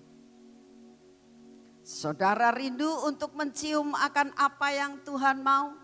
[1.83, 5.75] Saudara rindu untuk mencium akan apa yang Tuhan mau?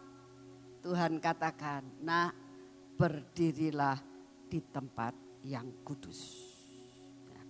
[0.79, 2.31] Tuhan katakan, nah
[2.95, 3.99] berdirilah
[4.47, 5.13] di tempat
[5.43, 6.39] yang kudus.
[7.27, 7.43] Ya.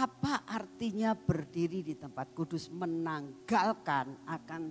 [0.00, 2.72] Apa artinya berdiri di tempat kudus?
[2.72, 4.62] Menanggalkan akan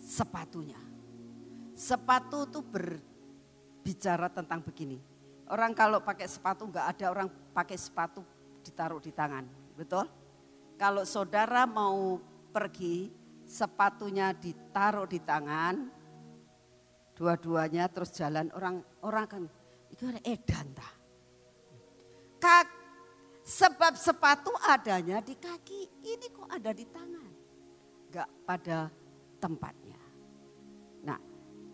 [0.00, 0.80] sepatunya.
[1.76, 4.96] Sepatu itu berbicara tentang begini.
[5.46, 8.22] Orang kalau pakai sepatu nggak ada orang pakai sepatu
[8.66, 9.46] ditaruh di tangan,
[9.78, 10.10] betul?
[10.74, 12.18] Kalau saudara mau
[12.50, 13.14] pergi,
[13.46, 15.86] sepatunya ditaruh di tangan,
[17.14, 19.42] dua-duanya terus jalan orang orang kan
[19.88, 20.88] itu edan ta.
[22.36, 22.66] Kak,
[23.46, 27.32] sebab sepatu adanya di kaki, ini kok ada di tangan.
[28.12, 28.92] Gak pada
[29.40, 30.00] tempatnya.
[31.06, 31.20] Nah,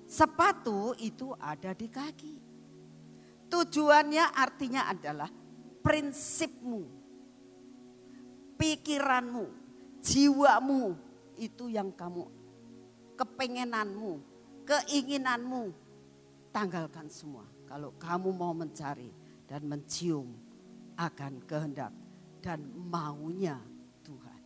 [0.07, 2.35] sepatu itu ada di kaki.
[3.53, 5.29] Tujuannya artinya adalah
[5.85, 6.89] prinsipmu,
[8.57, 9.45] pikiranmu,
[10.01, 10.97] jiwamu
[11.37, 12.25] itu yang kamu
[13.13, 14.25] kepengenanmu,
[14.65, 15.69] keinginanmu,
[16.49, 17.45] tanggalkan semua.
[17.69, 19.13] Kalau kamu mau mencari
[19.45, 20.33] dan mencium
[20.97, 21.93] akan kehendak
[22.41, 23.61] dan maunya
[24.01, 24.41] Tuhan.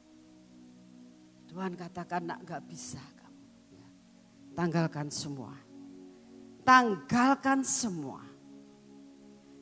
[1.47, 3.45] Tuhan katakan nak gak bisa kamu.
[3.75, 3.89] Ya.
[4.55, 5.55] Tanggalkan semua.
[6.67, 8.36] Tanggalkan semua.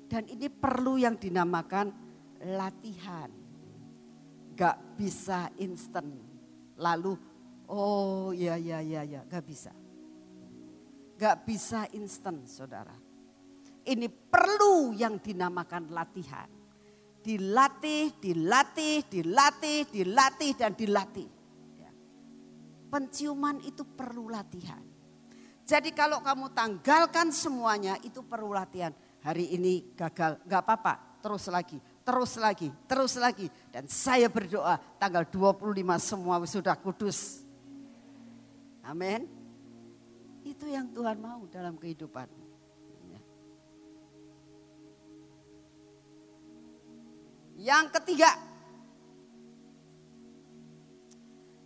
[0.04, 1.90] Dan ini perlu yang dinamakan
[2.54, 3.30] latihan.
[4.54, 6.14] Gak bisa instan.
[6.78, 7.16] Lalu,
[7.70, 9.72] oh ya ya ya ya, gak bisa.
[11.18, 12.94] Gak bisa instan saudara.
[13.84, 16.48] Ini perlu yang dinamakan latihan.
[17.24, 21.28] Dilatih, dilatih, dilatih, dilatih, dan dilatih.
[21.80, 21.92] Ya.
[22.92, 24.80] Penciuman itu perlu latihan.
[25.64, 28.92] Jadi kalau kamu tanggalkan semuanya itu perlu latihan.
[29.24, 33.48] Hari ini gagal, gak apa-apa, terus lagi, terus lagi, terus lagi.
[33.72, 35.64] Dan saya berdoa tanggal 25
[35.96, 37.40] semua sudah kudus.
[38.84, 39.24] Amin.
[40.44, 42.28] Itu yang Tuhan mau dalam kehidupan.
[43.08, 43.20] Ya.
[47.72, 48.28] Yang ketiga,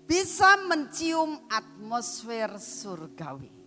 [0.07, 3.58] bisa mencium atmosfer surgawi.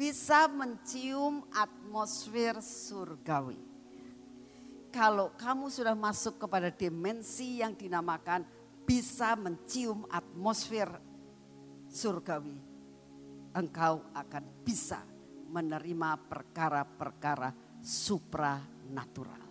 [0.00, 3.60] Bisa mencium atmosfer surgawi.
[4.88, 8.48] Kalau kamu sudah masuk kepada dimensi yang dinamakan
[8.88, 10.88] bisa mencium atmosfer
[11.92, 12.56] surgawi,
[13.52, 15.04] engkau akan bisa
[15.52, 17.52] menerima perkara-perkara
[17.84, 19.44] supranatural.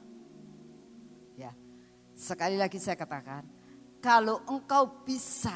[1.37, 1.53] Ya.
[2.17, 3.45] Sekali lagi saya katakan,
[4.01, 5.55] kalau engkau bisa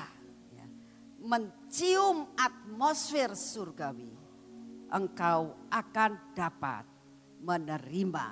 [0.54, 0.70] ya,
[1.18, 4.23] mencium atmosfer surgawi,
[4.94, 6.86] engkau akan dapat
[7.42, 8.26] menerima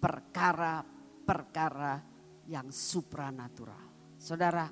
[0.00, 2.00] perkara-perkara
[2.48, 4.16] yang supranatural.
[4.16, 4.64] Saudara,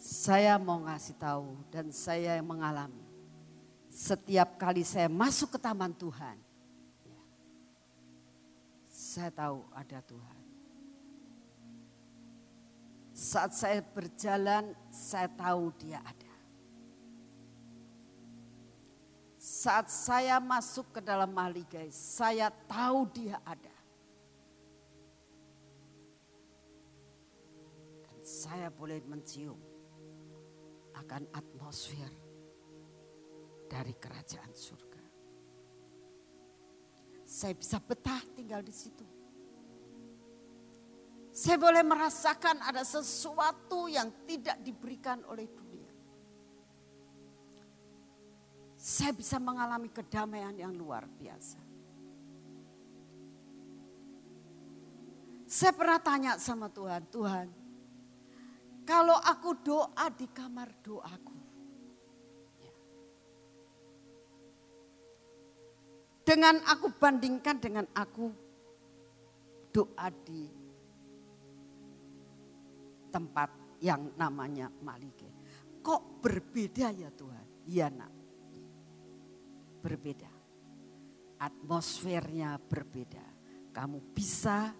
[0.00, 3.08] saya mau ngasih tahu dan saya yang mengalami
[3.98, 6.38] setiap kali saya masuk ke taman Tuhan,
[7.02, 7.22] ya,
[8.86, 10.38] saya tahu ada Tuhan.
[13.18, 16.27] Saat saya berjalan, saya tahu Dia ada.
[19.58, 23.74] Saat saya masuk ke dalam mahligai, saya tahu Dia ada.
[28.06, 29.58] Dan saya boleh mencium
[30.94, 32.06] akan atmosfer
[33.66, 35.04] dari kerajaan surga.
[37.26, 39.06] Saya bisa betah tinggal di situ.
[41.34, 45.67] Saya boleh merasakan ada sesuatu yang tidak diberikan oleh dunia.
[48.88, 51.60] Saya bisa mengalami kedamaian yang luar biasa.
[55.44, 57.46] Saya pernah tanya sama Tuhan, Tuhan,
[58.88, 61.36] kalau aku doa di kamar doaku,
[66.28, 68.28] Dengan aku bandingkan dengan aku
[69.72, 70.44] doa di
[73.08, 73.48] tempat
[73.80, 75.24] yang namanya Malige.
[75.80, 77.64] Kok berbeda ya Tuhan?
[77.64, 78.12] Iya nak,
[79.78, 80.30] berbeda.
[81.38, 83.22] Atmosfernya berbeda.
[83.70, 84.74] Kamu bisa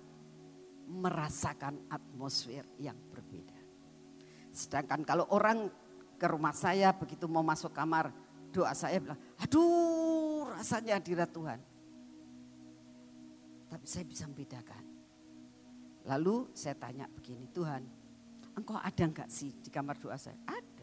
[0.88, 3.55] merasakan atmosfer yang berbeda.
[4.51, 5.70] Sedangkan kalau orang
[6.18, 8.11] ke rumah saya begitu mau masuk kamar,
[8.51, 11.61] doa saya bilang, aduh rasanya hadirat Tuhan.
[13.68, 14.82] Tapi saya bisa membedakan.
[16.09, 17.84] Lalu saya tanya begini, Tuhan,
[18.57, 20.40] engkau ada enggak sih di kamar doa saya?
[20.49, 20.78] Ada.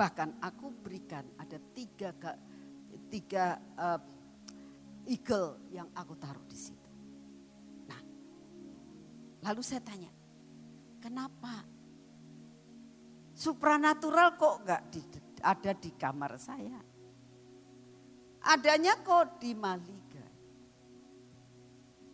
[0.00, 2.16] Bahkan aku berikan ada tiga,
[3.12, 4.00] tiga uh,
[5.04, 6.88] eagle yang aku taruh di situ.
[7.84, 8.00] Nah,
[9.44, 10.08] lalu saya tanya,
[11.04, 11.68] kenapa
[13.36, 15.00] supranatural kok enggak di,
[15.44, 16.80] ada di kamar saya?
[18.40, 20.00] Adanya kok di Mali.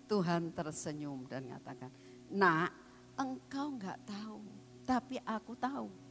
[0.07, 1.91] Tuhan tersenyum dan mengatakan,
[2.31, 2.71] nak
[3.19, 4.39] engkau nggak tahu,
[4.87, 6.06] tapi aku tahu.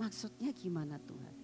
[0.00, 1.34] Maksudnya gimana Tuhan?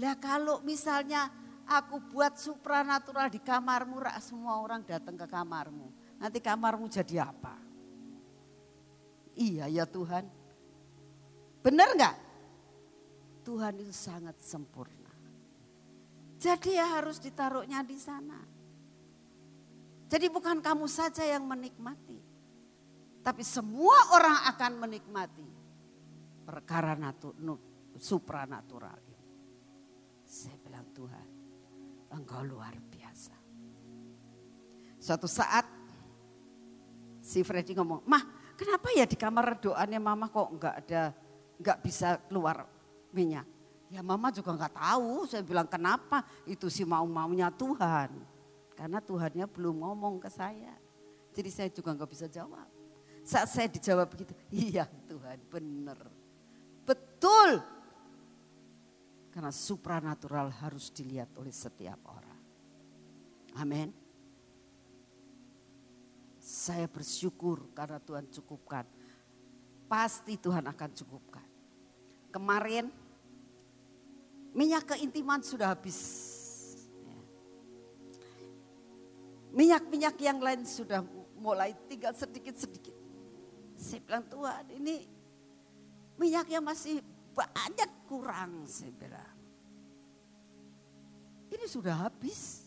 [0.00, 1.28] Lah kalau misalnya
[1.68, 5.92] aku buat supranatural di kamarmu, semua orang datang ke kamarmu.
[6.16, 7.52] Nanti kamarmu jadi apa?
[9.36, 10.24] Iya ya Tuhan.
[11.60, 12.16] Benar nggak?
[13.44, 15.12] Tuhan itu sangat sempurna.
[16.40, 18.40] Jadi ya harus ditaruhnya di sana.
[20.08, 22.16] Jadi bukan kamu saja yang menikmati.
[23.20, 25.48] Tapi semua orang akan menikmati
[26.48, 27.36] perkara natu,
[27.96, 29.28] supranatural ini.
[30.28, 31.28] Saya bilang Tuhan,
[32.12, 33.32] engkau luar biasa.
[35.00, 35.64] Suatu saat
[37.24, 41.02] si Freddy ngomong, mah kenapa ya di kamar doanya mama kok enggak ada,
[41.56, 42.68] enggak bisa keluar
[43.14, 43.48] minyak.
[43.88, 48.12] Ya mama juga enggak tahu, saya bilang kenapa, itu sih mau-maunya Tuhan.
[48.76, 50.76] Karena Tuhannya belum ngomong ke saya.
[51.32, 52.68] Jadi saya juga nggak bisa jawab.
[53.24, 55.98] Saat saya dijawab begitu, iya Tuhan benar.
[56.84, 57.77] Betul.
[59.38, 62.42] Karena supranatural harus dilihat oleh setiap orang.
[63.54, 63.94] Amin.
[66.42, 68.82] Saya bersyukur karena Tuhan cukupkan.
[69.86, 71.46] Pasti Tuhan akan cukupkan.
[72.34, 72.90] Kemarin
[74.58, 76.26] minyak keintiman sudah habis
[79.54, 81.06] Minyak-minyak yang lain sudah
[81.38, 82.98] mulai tinggal sedikit-sedikit.
[83.78, 85.06] Saya bilang Tuhan ini
[86.18, 86.98] minyak yang masih
[87.38, 89.22] banyak kurang saya.
[91.48, 92.66] Ini sudah habis.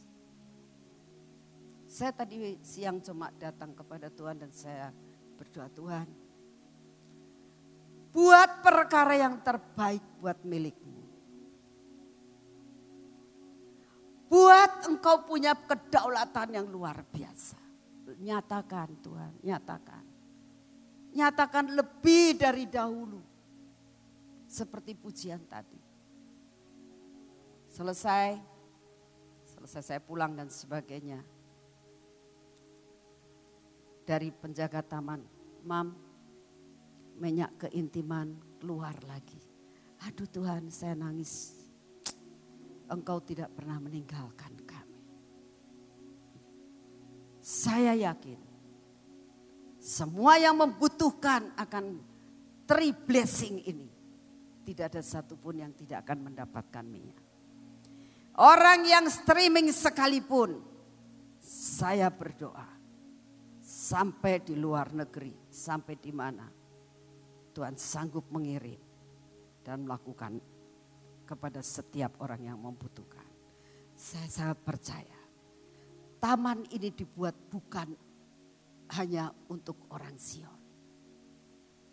[1.91, 4.95] Saya tadi siang cuma datang kepada Tuhan dan saya
[5.36, 6.07] berdoa Tuhan.
[8.15, 11.03] Buat perkara yang terbaik buat milikmu.
[14.32, 17.59] Buat engkau punya kedaulatan yang luar biasa.
[18.24, 20.03] Nyatakan Tuhan, nyatakan.
[21.11, 23.30] Nyatakan lebih dari dahulu.
[24.51, 25.79] Seperti pujian tadi.
[27.71, 28.35] Selesai,
[29.47, 31.23] selesai saya pulang dan sebagainya.
[34.03, 35.23] Dari penjaga taman,
[35.63, 35.95] mam,
[37.15, 39.39] minyak keintiman keluar lagi.
[40.03, 41.55] Aduh Tuhan saya nangis
[42.91, 44.99] engkau tidak pernah meninggalkan kami.
[47.39, 48.41] Saya yakin
[49.79, 52.03] semua yang membutuhkan akan
[52.67, 53.91] tri blessing ini.
[54.62, 57.17] Tidak ada satupun yang tidak akan mendapatkan minyak.
[58.38, 60.62] Orang yang streaming sekalipun,
[61.43, 62.63] saya berdoa
[63.59, 66.47] sampai di luar negeri, sampai di mana
[67.51, 68.79] Tuhan sanggup mengirim
[69.62, 70.39] dan melakukan
[71.28, 73.28] kepada setiap orang yang membutuhkan.
[73.96, 75.20] Saya sangat percaya.
[76.21, 77.92] Taman ini dibuat bukan
[78.97, 80.59] hanya untuk orang Sion.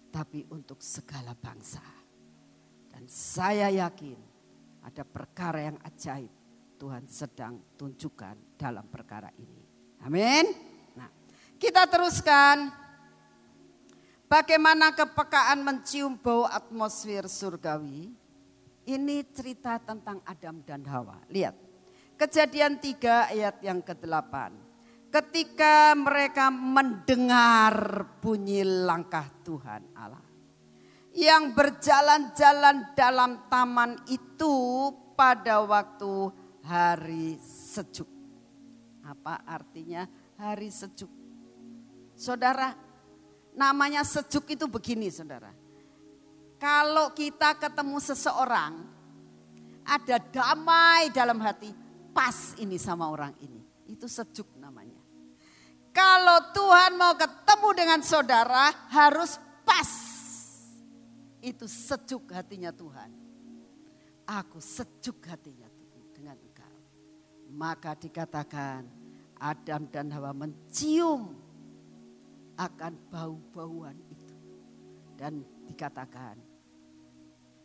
[0.09, 1.98] Tapi untuk segala bangsa.
[2.99, 4.19] Dan saya yakin
[4.83, 6.35] ada perkara yang ajaib
[6.75, 9.63] Tuhan sedang tunjukkan dalam perkara ini.
[10.03, 10.51] Amin.
[10.99, 11.07] Nah,
[11.63, 12.75] kita teruskan.
[14.27, 18.11] Bagaimana kepekaan mencium bau atmosfer surgawi
[18.91, 21.23] ini cerita tentang Adam dan Hawa.
[21.31, 21.55] Lihat.
[22.19, 24.35] Kejadian 3 ayat yang ke-8.
[25.07, 30.28] Ketika mereka mendengar bunyi langkah Tuhan Allah.
[31.19, 34.55] Yang berjalan-jalan dalam taman itu
[35.19, 36.31] pada waktu
[36.63, 38.07] hari sejuk.
[39.03, 40.07] Apa artinya
[40.39, 41.11] hari sejuk?
[42.15, 42.71] Saudara,
[43.59, 45.51] namanya sejuk itu begini saudara
[46.59, 48.83] kalau kita ketemu seseorang,
[49.87, 51.71] ada damai dalam hati,
[52.11, 53.63] pas ini sama orang ini.
[53.87, 54.99] Itu sejuk namanya.
[55.95, 60.08] Kalau Tuhan mau ketemu dengan saudara, harus pas.
[61.39, 63.11] Itu sejuk hatinya Tuhan.
[64.29, 65.71] Aku sejuk hatinya
[66.13, 66.77] dengan engkau.
[67.55, 68.85] Maka dikatakan
[69.39, 71.33] Adam dan Hawa mencium
[72.59, 74.37] akan bau-bauan itu.
[75.19, 76.39] Dan dikatakan,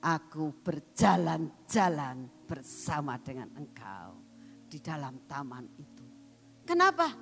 [0.02, 4.18] aku berjalan-jalan bersama dengan engkau
[4.70, 6.06] di dalam taman itu.
[6.66, 7.14] Kenapa?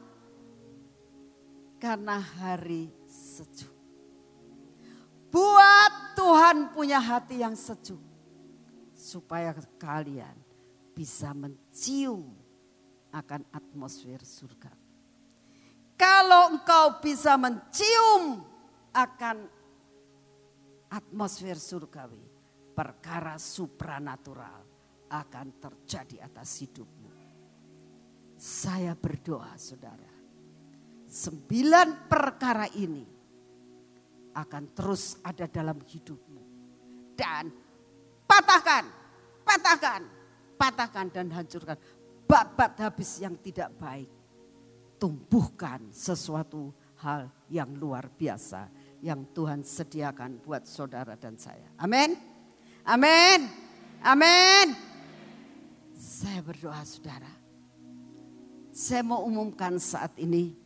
[1.81, 3.70] Karena hari sejuk.
[5.31, 7.99] Buat Tuhan punya hati yang sejuk.
[8.91, 10.35] Supaya kalian
[10.91, 12.35] bisa mencium
[13.09, 14.69] akan atmosfer surga.
[15.97, 18.43] Kalau engkau bisa mencium
[18.91, 19.47] akan
[20.91, 22.21] atmosfer surgawi,
[22.75, 24.61] perkara supranatural
[25.11, 27.11] akan terjadi atas hidupmu.
[28.41, 30.09] Saya berdoa saudara,
[31.05, 33.05] sembilan perkara ini
[34.33, 36.41] akan terus ada dalam hidupmu.
[37.15, 37.51] Dan
[38.25, 38.87] patahkan,
[39.43, 40.01] patahkan,
[40.57, 41.77] patahkan dan hancurkan.
[42.25, 44.07] Babat habis yang tidak baik
[45.01, 46.69] tumbuhkan sesuatu
[47.01, 48.69] hal yang luar biasa
[49.01, 51.65] yang Tuhan sediakan buat saudara dan saya.
[51.81, 52.13] Amin.
[52.85, 53.49] Amin.
[54.05, 54.77] Amin.
[55.97, 57.33] Saya berdoa saudara.
[58.69, 60.60] Saya mau umumkan saat ini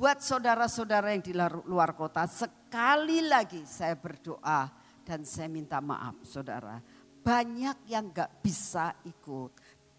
[0.00, 1.36] buat saudara-saudara yang di
[1.68, 4.64] luar kota sekali lagi saya berdoa
[5.04, 6.80] dan saya minta maaf saudara.
[7.20, 9.52] Banyak yang gak bisa ikut.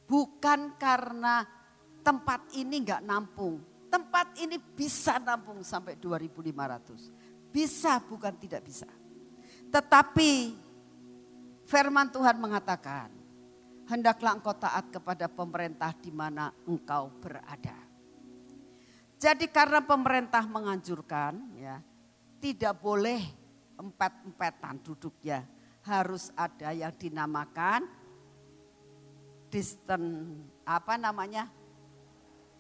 [0.10, 1.46] Bukan karena
[2.02, 3.62] tempat ini nggak nampung.
[3.94, 7.54] Tempat ini bisa nampung sampai 2500.
[7.54, 8.90] Bisa bukan tidak bisa.
[9.70, 10.32] Tetapi
[11.70, 13.14] firman Tuhan mengatakan,
[13.86, 17.91] hendaklah engkau taat kepada pemerintah di mana engkau berada.
[19.22, 21.78] Jadi karena pemerintah menganjurkan ya,
[22.42, 23.22] tidak boleh
[23.78, 25.46] empat-empatan duduknya.
[25.86, 27.86] Harus ada yang dinamakan
[29.50, 31.50] distant apa namanya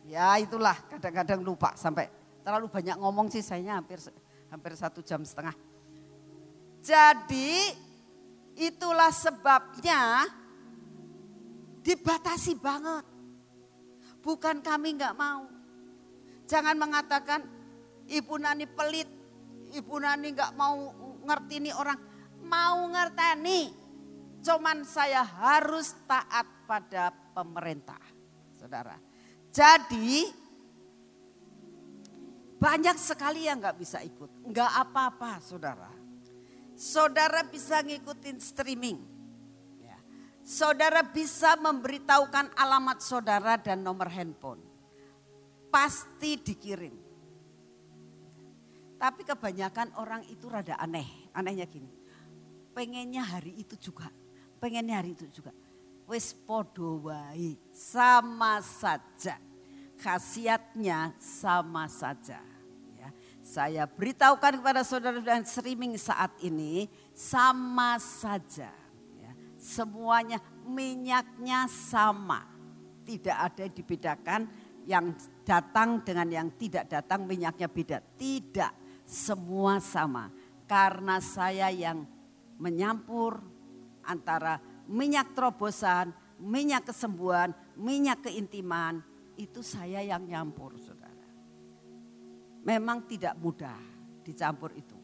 [0.09, 2.09] Ya itulah kadang-kadang lupa sampai
[2.41, 4.01] terlalu banyak ngomong sih saya hampir
[4.49, 5.53] hampir satu jam setengah.
[6.81, 7.69] Jadi
[8.57, 10.25] itulah sebabnya
[11.85, 13.05] dibatasi banget.
[14.25, 15.60] Bukan kami nggak mau.
[16.51, 17.47] Jangan mengatakan
[18.11, 19.07] Ibu Nani pelit,
[19.71, 20.75] Ibu Nani nggak mau
[21.23, 21.95] ngerti ini orang.
[22.43, 23.71] Mau ngerteni,
[24.43, 28.01] cuman saya harus taat pada pemerintah.
[28.51, 28.99] Saudara,
[29.55, 30.27] jadi
[32.59, 34.51] banyak sekali yang nggak bisa ikut.
[34.51, 35.87] Nggak apa-apa saudara.
[36.75, 38.99] Saudara bisa ngikutin streaming.
[39.79, 39.95] Ya.
[40.43, 44.70] Saudara bisa memberitahukan alamat saudara dan nomor handphone.
[45.71, 46.95] Pasti dikirim.
[48.99, 51.07] Tapi kebanyakan orang itu rada aneh.
[51.33, 51.89] Anehnya gini.
[52.75, 54.11] Pengennya hari itu juga.
[54.61, 55.49] Pengennya hari itu juga
[56.11, 57.07] wis podo
[57.71, 59.39] sama saja.
[59.95, 62.43] Khasiatnya sama saja.
[62.99, 63.09] Ya.
[63.39, 68.73] Saya beritahukan kepada saudara dan streaming saat ini sama saja.
[69.21, 69.31] Ya.
[69.55, 72.43] Semuanya minyaknya sama.
[73.07, 74.41] Tidak ada yang dibedakan
[74.89, 75.05] yang
[75.41, 77.97] datang dengan yang tidak datang minyaknya beda.
[78.17, 80.29] Tidak, semua sama.
[80.69, 82.07] Karena saya yang
[82.61, 83.41] menyampur
[84.07, 89.03] antara minyak terobosan, minyak kesembuhan, minyak keintiman,
[89.35, 91.27] itu saya yang nyampur saudara.
[92.61, 93.77] Memang tidak mudah
[94.21, 94.97] dicampur itu.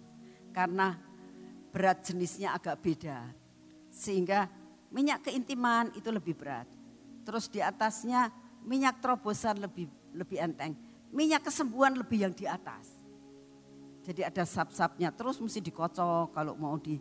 [0.53, 0.93] Karena
[1.73, 3.27] berat jenisnya agak beda.
[3.89, 4.45] Sehingga
[4.93, 6.69] minyak keintiman itu lebih berat.
[7.25, 8.29] Terus di atasnya
[8.63, 10.75] minyak terobosan lebih lebih enteng.
[11.11, 12.95] Minyak kesembuhan lebih yang di atas.
[14.07, 16.95] Jadi ada sap-sapnya terus mesti dikocok kalau mau di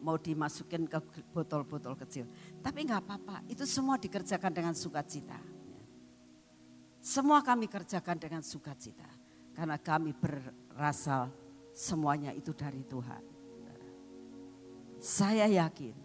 [0.00, 0.98] mau dimasukin ke
[1.32, 2.24] botol-botol kecil.
[2.64, 5.36] Tapi nggak apa-apa, itu semua dikerjakan dengan sukacita.
[7.00, 9.08] Semua kami kerjakan dengan sukacita.
[9.56, 11.28] Karena kami berasal
[11.76, 13.24] semuanya itu dari Tuhan.
[15.00, 15.96] Saya yakin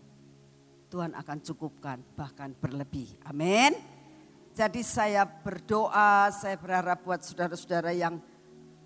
[0.87, 3.11] Tuhan akan cukupkan bahkan berlebih.
[3.27, 3.75] Amin.
[4.55, 8.23] Jadi saya berdoa, saya berharap buat saudara-saudara yang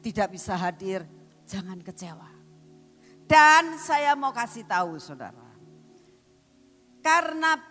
[0.02, 1.06] tidak bisa hadir,
[1.46, 2.40] jangan kecewa
[3.30, 5.46] dan saya mau kasih tahu saudara.
[7.06, 7.62] Karena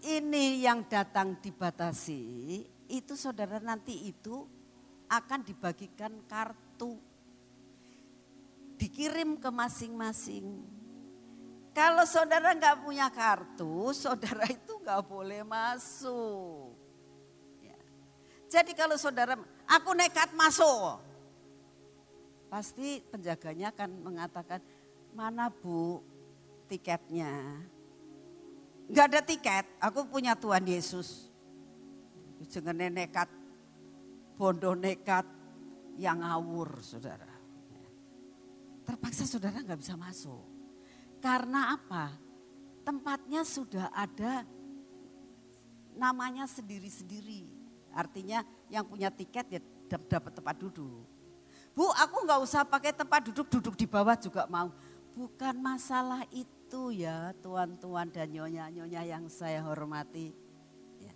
[0.00, 2.24] ini yang datang dibatasi,
[2.88, 4.48] itu saudara nanti itu
[5.12, 6.96] akan dibagikan kartu.
[8.80, 10.64] Dikirim ke masing-masing.
[11.76, 16.81] Kalau saudara nggak punya kartu, saudara itu nggak boleh masuk.
[18.52, 21.00] Jadi kalau saudara, aku nekat masuk.
[22.52, 24.60] Pasti penjaganya akan mengatakan,
[25.16, 26.04] mana bu
[26.68, 27.32] tiketnya?
[28.92, 31.32] Gak ada tiket, aku punya Tuhan Yesus.
[32.52, 33.32] Jangan nekat,
[34.36, 35.24] bondo nekat,
[35.96, 37.28] yang ngawur saudara.
[38.84, 40.44] Terpaksa saudara nggak bisa masuk.
[41.22, 42.12] Karena apa?
[42.82, 44.42] Tempatnya sudah ada
[45.94, 47.61] namanya sendiri-sendiri.
[47.92, 49.60] Artinya yang punya tiket ya
[50.08, 51.04] dapat tempat duduk.
[51.72, 54.68] Bu, aku nggak usah pakai tempat duduk, duduk di bawah juga mau.
[55.12, 60.32] Bukan masalah itu ya tuan-tuan dan nyonya-nyonya yang saya hormati.
[61.00, 61.12] Ya.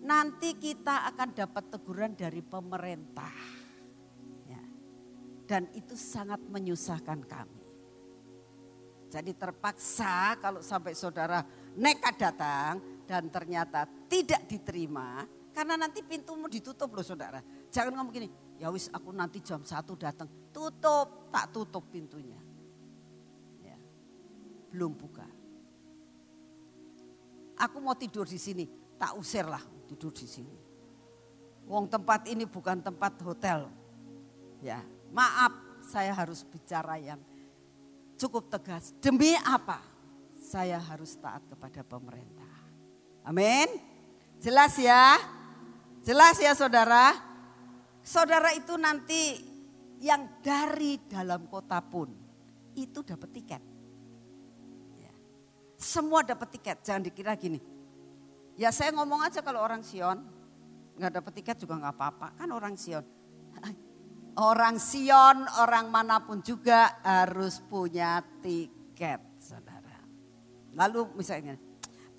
[0.00, 3.36] Nanti kita akan dapat teguran dari pemerintah.
[4.48, 4.60] Ya.
[5.48, 7.60] Dan itu sangat menyusahkan kami.
[9.10, 11.42] Jadi terpaksa kalau sampai saudara
[11.74, 15.26] nekat datang dan ternyata tidak diterima,
[15.60, 17.44] karena nanti pintumu ditutup loh saudara.
[17.68, 20.24] Jangan ngomong gini, ya wis aku nanti jam satu datang.
[20.48, 22.40] Tutup, tak tutup pintunya.
[23.60, 23.76] Ya,
[24.72, 25.28] belum buka.
[27.60, 28.64] Aku mau tidur di sini,
[28.96, 30.56] tak usir lah tidur di sini.
[31.68, 33.68] Wong tempat ini bukan tempat hotel.
[34.64, 34.80] Ya,
[35.12, 37.20] maaf saya harus bicara yang
[38.16, 38.96] cukup tegas.
[38.96, 39.84] Demi apa?
[40.40, 42.48] Saya harus taat kepada pemerintah.
[43.28, 43.68] Amin.
[44.40, 45.20] Jelas ya?
[46.00, 47.12] Jelas ya saudara?
[48.00, 49.36] Saudara itu nanti
[50.00, 52.08] yang dari dalam kota pun
[52.72, 53.62] itu dapat tiket.
[54.96, 55.12] Ya.
[55.76, 57.60] Semua dapat tiket, jangan dikira gini.
[58.56, 60.24] Ya saya ngomong aja kalau orang Sion,
[60.96, 63.04] nggak dapat tiket juga nggak apa-apa, kan orang Sion.
[64.40, 69.98] Orang Sion, orang mana pun juga harus punya tiket, saudara.
[70.70, 71.58] Lalu misalnya,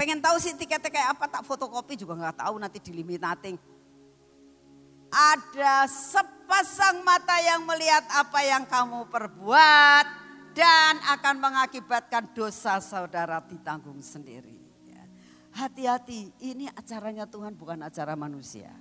[0.02, 3.54] pengen tahu sih tiketnya kayak apa, tak fotokopi juga nggak tahu nanti diliminating
[5.12, 10.06] ada sepasang mata yang melihat apa yang kamu perbuat
[10.56, 14.64] dan akan mengakibatkan dosa saudara ditanggung sendiri.
[15.52, 18.72] Hati-hati, ini acaranya Tuhan bukan acara manusia.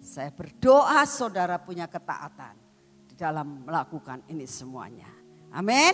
[0.00, 2.56] Saya berdoa saudara punya ketaatan
[3.04, 5.12] di dalam melakukan ini semuanya.
[5.52, 5.92] Amin.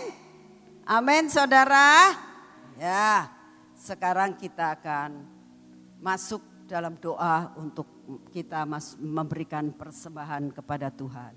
[0.87, 2.15] Amin saudara.
[2.79, 3.27] Ya,
[3.79, 5.23] sekarang kita akan
[6.03, 7.87] masuk dalam doa untuk
[8.29, 8.67] kita
[8.99, 11.33] memberikan persembahan kepada Tuhan.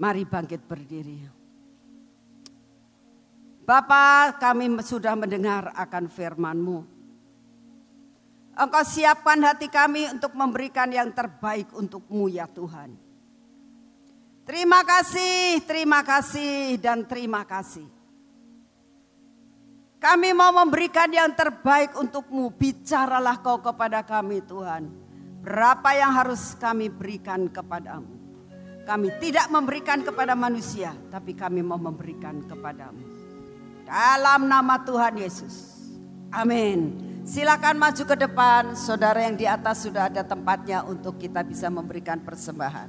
[0.00, 1.18] Mari bangkit berdiri.
[3.62, 6.78] Bapa kami sudah mendengar akan firman-Mu.
[8.58, 12.98] Engkau siapkan hati kami untuk memberikan yang terbaik untuk-Mu ya Tuhan.
[14.42, 17.99] Terima kasih, terima kasih, dan terima kasih.
[20.00, 22.48] Kami mau memberikan yang terbaik untukmu.
[22.56, 24.88] Bicaralah kau kepada kami Tuhan.
[25.44, 28.16] Berapa yang harus kami berikan kepadamu.
[28.88, 30.96] Kami tidak memberikan kepada manusia.
[31.12, 33.04] Tapi kami mau memberikan kepadamu.
[33.84, 35.84] Dalam nama Tuhan Yesus.
[36.32, 36.96] Amin.
[37.28, 38.72] Silakan maju ke depan.
[38.72, 42.88] Saudara yang di atas sudah ada tempatnya untuk kita bisa memberikan persembahan.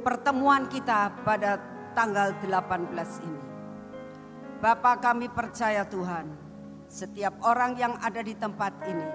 [0.00, 1.60] Pertemuan kita pada
[1.92, 3.44] tanggal 18 ini.
[4.60, 6.26] Bapak kami percaya Tuhan,
[6.90, 9.08] setiap orang yang ada di tempat ini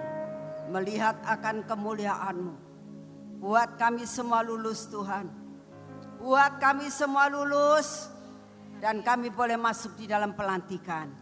[0.70, 2.54] melihat akan kemuliaan-Mu.
[3.42, 5.28] Buat kami semua lulus Tuhan.
[6.18, 8.08] Buat kami semua lulus
[8.80, 11.12] dan kami boleh masuk di dalam pelantikan.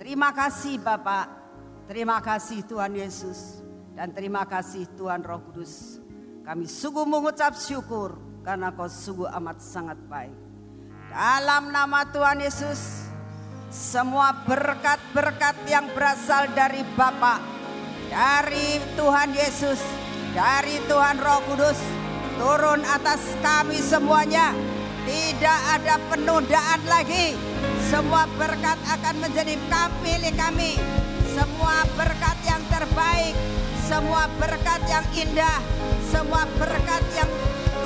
[0.00, 1.26] Terima kasih Bapak,
[1.84, 3.60] terima kasih Tuhan Yesus,
[3.92, 5.99] dan terima kasih Tuhan Roh Kudus.
[6.50, 10.34] Kami sungguh mengucap syukur karena kau sungguh amat sangat baik.
[11.06, 13.06] Dalam nama Tuhan Yesus,
[13.70, 17.38] semua berkat-berkat yang berasal dari Bapa,
[18.10, 19.78] dari Tuhan Yesus,
[20.34, 21.78] dari Tuhan Roh Kudus,
[22.34, 24.50] turun atas kami semuanya.
[25.06, 27.38] Tidak ada penundaan lagi
[27.94, 29.54] semua berkat akan menjadi
[30.02, 30.74] milik kami.
[31.30, 33.38] Semua berkat yang terbaik,
[33.90, 35.58] semua berkat yang indah,
[36.14, 37.26] semua berkat yang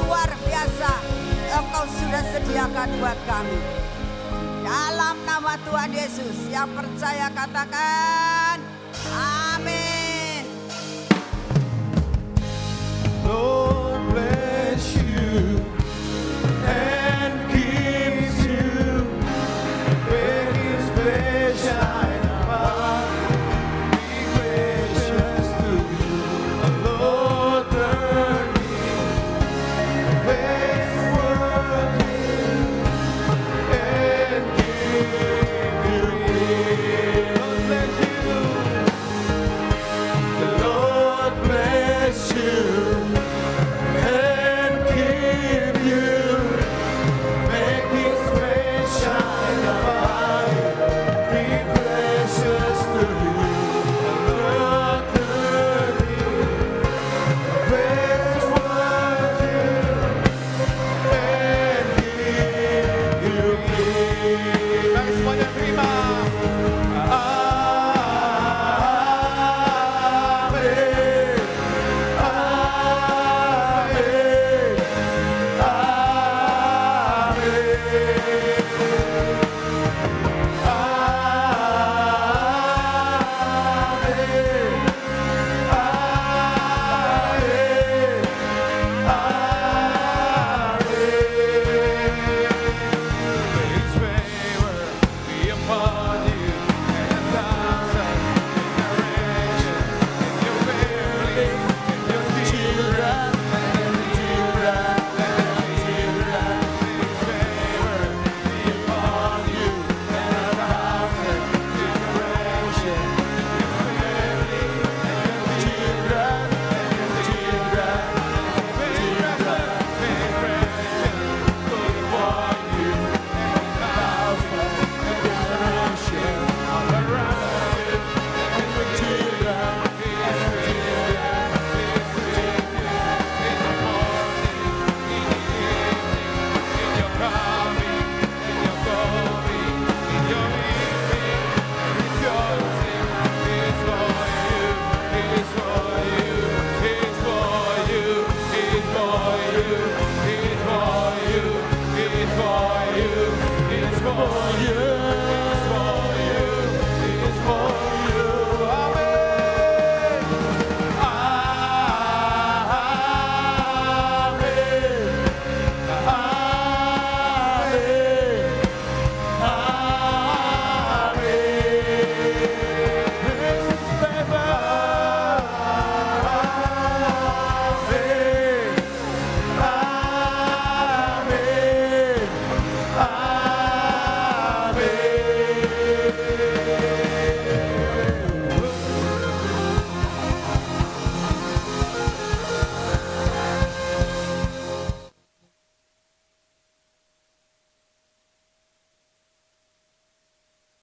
[0.05, 0.93] luar biasa
[1.48, 3.60] Engkau sudah sediakan buat kami.
[4.60, 8.60] Dalam nama Tuhan Yesus yang percaya katakan
[9.16, 10.44] amin.
[13.24, 15.64] Lord bless you.
[16.68, 16.93] And